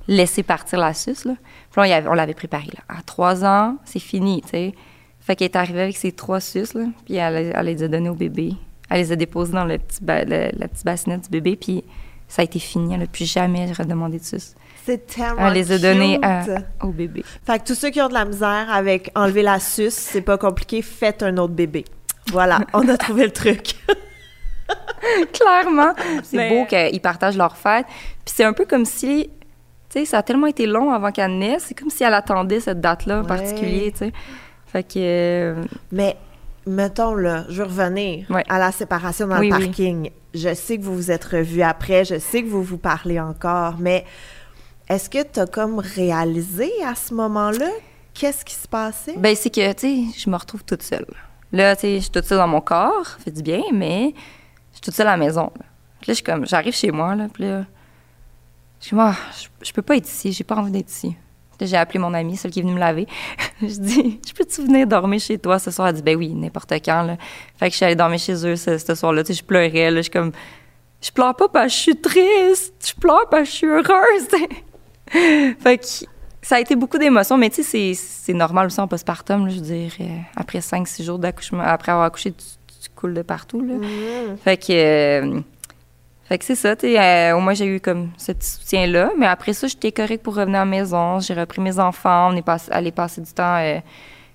[0.09, 1.35] laisser partir la suce, là.
[1.73, 2.83] Puis là, on l'avait préparée, là.
[2.99, 4.75] À trois ans, c'est fini, tu sais.
[5.21, 6.85] Fait qu'elle est arrivée avec ses trois suces, là.
[7.05, 8.55] Puis elle, elle les a données au bébé.
[8.89, 11.83] Elle les a déposées dans le petit ba- le- la petite bassinette du bébé, puis
[12.29, 12.95] ça a été fini.
[12.95, 14.55] Elle n'a plus jamais redemandé de suce.
[14.85, 16.25] C'est tellement Elle les a donnés cute.
[16.25, 17.25] à- au bébé.
[17.45, 20.39] Fait que tous ceux qui ont de la misère avec enlever la suce, c'est pas
[20.39, 21.85] compliqué, faites un autre bébé.
[22.31, 23.75] Voilà, on a trouvé le truc.
[25.33, 25.93] Clairement.
[26.23, 27.87] C'est Mais- beau qu'ils partagent leur fête.
[28.25, 29.31] Puis c'est un peu comme si,
[29.97, 31.65] tu sais, ça a tellement été long avant qu'elle naisse.
[31.69, 33.27] C'est comme si elle attendait cette date-là en Ouais.
[33.27, 34.13] particulier, tu sais.
[34.67, 36.17] Fait que, euh, Mais
[36.67, 38.45] mettons là, je veux revenir Ouais.
[38.49, 39.67] à la séparation dans Oui, le oui.
[39.67, 40.11] parking.
[40.35, 43.77] Je sais que vous vous êtes revus après, je sais que vous vous parlez encore,
[43.79, 44.05] mais
[44.89, 47.69] est-ce que tu as comme réalisé à ce moment-là
[48.15, 49.15] qu'est-ce qui se passait?
[49.17, 49.81] ben c'est que, tu
[50.13, 51.07] sais, je me retrouve toute seule.
[51.53, 54.13] Là, tu sais, je suis toute seule dans mon corps, ça fait du bien, mais
[54.73, 55.51] je suis toute seule à la maison.
[55.59, 55.65] là.
[56.07, 57.65] Je suis comme, j'arrive chez moi, là, puis là,
[58.81, 59.15] Je suis ah,
[59.63, 61.17] je, peux pas être ici, j'ai pas envie d'être ici.
[61.61, 63.07] J'ai appelé mon amie, celle qui est venue me laver.
[63.63, 65.89] je dis, je peux-tu venir dormir chez toi ce soir?
[65.89, 67.03] Elle dit, ben oui, n'importe quand.
[67.03, 67.17] Là.
[67.57, 69.25] Fait que je suis allée dormir chez eux ce, soir-là.
[69.25, 69.91] Tu sais, je pleurais.
[69.91, 69.97] Là.
[69.97, 70.33] Je suis comme,
[71.01, 72.75] je pleure pas parce que je suis triste.
[72.87, 74.29] Je pleure parce que je suis heureuse.
[75.59, 75.87] fait que
[76.43, 79.47] ça a été beaucoup d'émotions, mais tu sais, c'est normal aussi en postpartum.
[79.47, 80.05] Là, je veux dire, euh,
[80.37, 83.61] après 5-6 jours d'accouchement, après avoir accouché, tu, coules de partout.
[83.63, 83.75] Là.
[83.75, 84.37] Mm-hmm.
[84.45, 84.73] Fait que.
[84.73, 85.41] Euh,
[86.29, 89.13] fait que c'est ça, tu euh, au moins j'ai eu comme ce petit soutien-là.
[89.17, 91.21] Mais après ça, j'étais correcte pour revenir à la maison.
[91.21, 92.31] J'ai repris mes enfants.
[92.33, 93.79] On est allé passer du temps euh,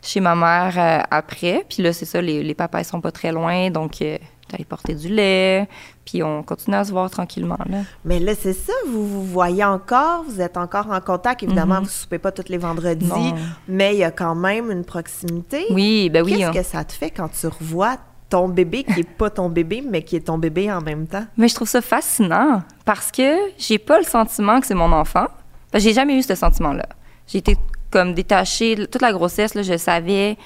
[0.02, 1.66] chez ma mère euh, après.
[1.68, 3.70] Puis là, c'est ça, les, les, papas, ils sont pas très loin.
[3.72, 5.68] Donc, j'allais porter du lait.
[6.06, 7.80] Puis on continue à se voir tranquillement, là.
[8.06, 10.24] Mais là, c'est ça, vous vous voyez encore?
[10.24, 11.44] Vous êtes encore en contact?
[11.44, 11.84] Évidemment, vous mm-hmm.
[11.84, 13.34] vous soupez pas tous les vendredis.
[13.68, 15.66] Mais il y a quand même une proximité.
[15.72, 16.38] Oui, ben oui.
[16.38, 16.54] Qu'est-ce hein.
[16.54, 17.98] que ça te fait quand tu revois
[18.32, 21.26] ton bébé qui est pas ton bébé, mais qui est ton bébé en même temps?
[21.38, 25.28] Mais je trouve ça fascinant parce que j'ai pas le sentiment que c'est mon enfant.
[25.76, 26.88] j'ai jamais eu ce sentiment-là.
[27.28, 27.58] J'ai été
[27.92, 29.54] comme détachée toute la grossesse.
[29.54, 30.38] Là, je savais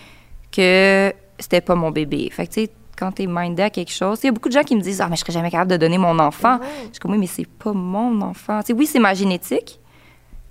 [0.52, 2.30] que c'était pas mon bébé.
[2.32, 4.54] Fait que tu sais, quand t'es mindé à quelque chose, il y a beaucoup de
[4.54, 6.60] gens qui me disent ah mais je serais jamais capable de donner mon enfant.
[6.62, 8.62] Je suis comme oui mais c'est pas mon enfant.
[8.66, 9.80] sais, oui c'est ma génétique,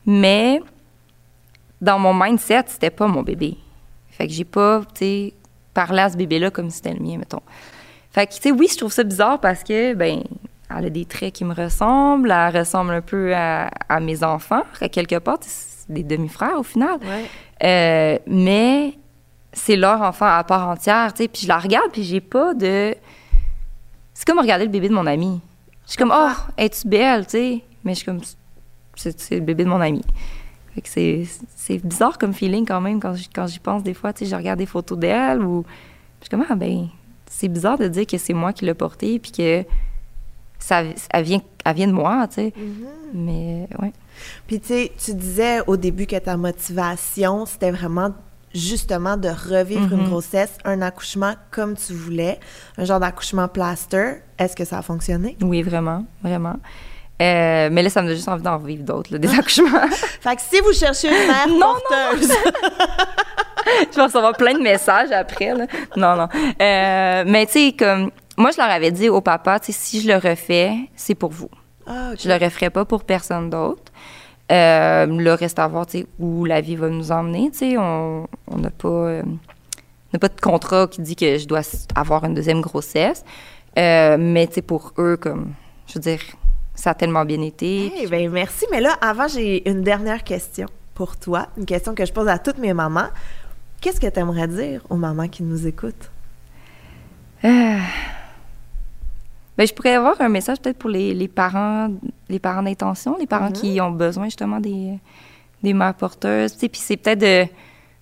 [0.06, 0.62] mais
[1.80, 3.56] dans mon mindset c'était pas mon bébé.
[4.10, 5.34] Fait que j'ai pas tu sais
[5.74, 7.42] parler à ce bébé-là comme si c'était le mien, mettons.
[8.10, 10.22] Fait que, tu sais, oui, je trouve ça bizarre parce que, ben,
[10.70, 13.68] elle a des traits qui me ressemblent, elle ressemble un peu à,
[14.00, 16.98] mes enfants, à quelque part, c'est des demi-frères au final.
[17.62, 18.94] Euh, mais
[19.52, 21.28] c'est leur enfant à part entière, tu sais.
[21.28, 22.94] Puis je la regarde, puis j'ai pas de.
[24.14, 25.40] C'est comme regarder le bébé de mon ami.
[25.84, 27.64] Je suis comme, oh, es-tu belle, tu sais?
[27.82, 28.20] Mais je suis comme,
[28.94, 30.02] c'est le bébé de mon ami
[30.84, 34.12] c'est bizarre comme feeling quand même quand j'y pense des fois.
[34.12, 35.64] Tu sais, je regarde des photos d'elle ou
[36.20, 36.88] je suis comme, ah ben,
[37.26, 39.64] c'est bizarre de dire que c'est moi qui l'ai portée puis que
[40.58, 42.52] ça elle vient, elle vient de moi, tu sais.
[42.56, 43.14] Mm-hmm.
[43.14, 43.92] Mais, ouais.
[44.46, 48.14] Puis, tu sais, tu disais au début que ta motivation, c'était vraiment
[48.54, 50.08] justement de revivre une mm-hmm.
[50.08, 52.38] grossesse, un accouchement comme tu voulais,
[52.78, 54.22] un genre d'accouchement plaster.
[54.38, 55.36] Est-ce que ça a fonctionné?
[55.42, 56.56] Oui, vraiment, vraiment.
[57.22, 59.88] Euh, mais là, ça me donne juste envie d'en vivre d'autres, des accouchements.
[60.20, 62.28] fait que si vous cherchez une mère non, porteuse...
[62.28, 62.34] Non,
[63.90, 65.66] je vais recevoir plein de messages après, là.
[65.96, 66.28] Non, non.
[66.60, 68.10] Euh, mais tu sais, comme...
[68.36, 71.30] Moi, je leur avais dit au papa, tu sais, si je le refais, c'est pour
[71.30, 71.50] vous.
[71.86, 73.92] Ah, Je le referai pas pour personne d'autre.
[74.50, 77.78] Euh, le reste à voir, tu sais, où la vie va nous emmener, tu sais.
[77.78, 78.88] On n'a pas...
[78.88, 79.22] Euh,
[80.12, 81.62] n'a pas de contrat qui dit que je dois
[81.94, 83.24] avoir une deuxième grossesse.
[83.76, 85.52] mais tu sais, pour eux, comme...
[85.86, 86.20] Je veux dire
[86.84, 87.90] ça a tellement bien été.
[88.10, 88.66] Bien, merci.
[88.70, 91.48] Mais là, avant, j'ai une dernière question pour toi.
[91.56, 93.08] Une question que je pose à toutes mes mamans.
[93.80, 96.10] Qu'est-ce que tu aimerais dire aux mamans qui nous écoutent?
[97.42, 97.78] Euh...
[99.56, 101.88] Ben, je pourrais avoir un message peut-être pour les, parents,
[102.28, 103.86] les parents d'intention, les parents qui mhm.
[103.86, 104.98] ont besoin justement des,
[105.62, 106.54] des mères porteuses.
[106.54, 107.46] Puis c'est peut-être de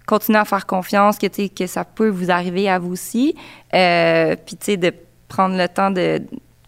[0.07, 3.37] continuer à faire confiance que, que ça peut vous arriver à vous aussi.
[3.75, 4.93] Euh, puis, tu sais, de
[5.29, 6.21] prendre le temps de,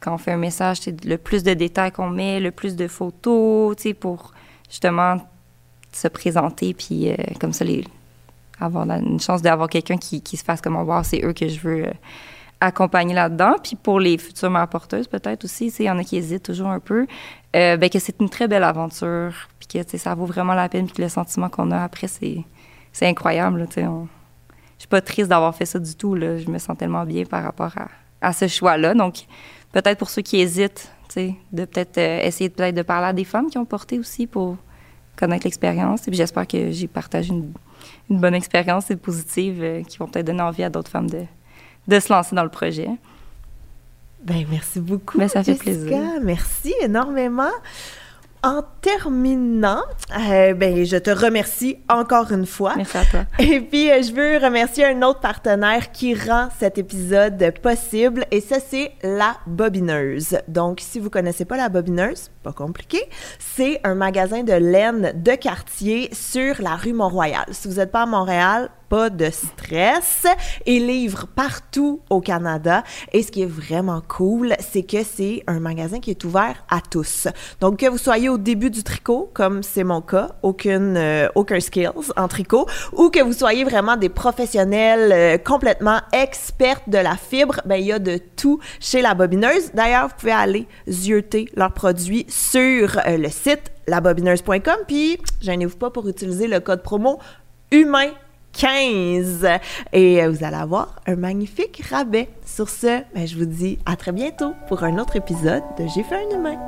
[0.05, 3.75] quand on fait un message, le plus de détails qu'on met, le plus de photos,
[3.99, 4.35] pour
[4.69, 5.17] justement
[5.93, 7.85] se présenter, puis euh, comme ça, les,
[8.61, 11.49] avoir une chance d'avoir quelqu'un qui, qui, se fasse comme on voit, c'est eux que
[11.49, 11.93] je veux euh,
[12.61, 13.55] accompagner là-dedans.
[13.63, 16.69] Puis pour les futures mères porteuses, peut-être aussi, il y en a qui hésitent toujours
[16.69, 17.07] un peu,
[17.57, 20.87] euh, ben que c'est une très belle aventure, puis que ça vaut vraiment la peine,
[20.87, 22.45] puis que le sentiment qu'on a après, c'est,
[22.93, 23.67] c'est incroyable.
[23.75, 23.81] Je
[24.79, 26.15] suis pas triste d'avoir fait ça du tout.
[26.15, 26.37] Là.
[26.37, 27.89] Je me sens tellement bien par rapport à,
[28.21, 28.95] à ce choix-là.
[28.95, 29.27] Donc,
[29.75, 33.25] peut-être pour ceux qui hésitent, de peut-être euh, essayer de, peut-être de parler à des
[33.25, 34.57] femmes qui ont porté aussi pour
[35.17, 36.03] connaître l'expérience.
[36.03, 37.53] Et puis j'espère que j'ai partagé une,
[38.19, 41.25] bonne expérience et positive euh, qui vont peut-être donner envie à d'autres femmes de,
[41.89, 42.89] de se lancer dans le projet.
[44.25, 45.19] Ben merci beaucoup.
[45.19, 45.99] Ben, ça fait plaisir.
[46.23, 47.53] Merci énormément.
[48.45, 49.81] En terminant,
[50.19, 52.75] euh, ben, je te remercie encore une fois.
[52.77, 53.21] Merci à toi.
[53.39, 58.43] Et puis, euh, je veux remercier un autre partenaire qui rend cet épisode possible, et
[58.43, 60.37] ça, c'est La Bobineuse.
[60.47, 63.03] Donc, si vous connaissez pas La Bobineuse, pas compliqué,
[63.39, 67.47] c'est un magasin de laine de quartier sur la rue Mont-Royal.
[67.51, 70.27] Si vous n'êtes pas à Montréal, pas de stress
[70.67, 72.85] et livre partout au Canada.
[73.13, 76.81] Et ce qui est vraiment cool, c'est que c'est un magasin qui est ouvert à
[76.81, 77.29] tous.
[77.61, 81.61] Donc, que vous soyez au début du tricot, comme c'est mon cas, aucune, euh, aucun
[81.61, 87.17] skills en tricot, ou que vous soyez vraiment des professionnels euh, complètement experts de la
[87.17, 89.73] fibre, ben il y a de tout chez la bobineuse.
[89.73, 95.91] D'ailleurs, vous pouvez aller zioter leurs produits sur euh, le site labobineuse.com, puis gênez-vous pas
[95.91, 97.21] pour utiliser le code promo
[97.71, 98.11] humain
[98.53, 99.47] 15
[99.93, 102.29] et euh, vous allez avoir un magnifique rabais.
[102.45, 106.03] Sur ce, ben, je vous dis à très bientôt pour un autre épisode de J'ai
[106.03, 106.59] fait un humain.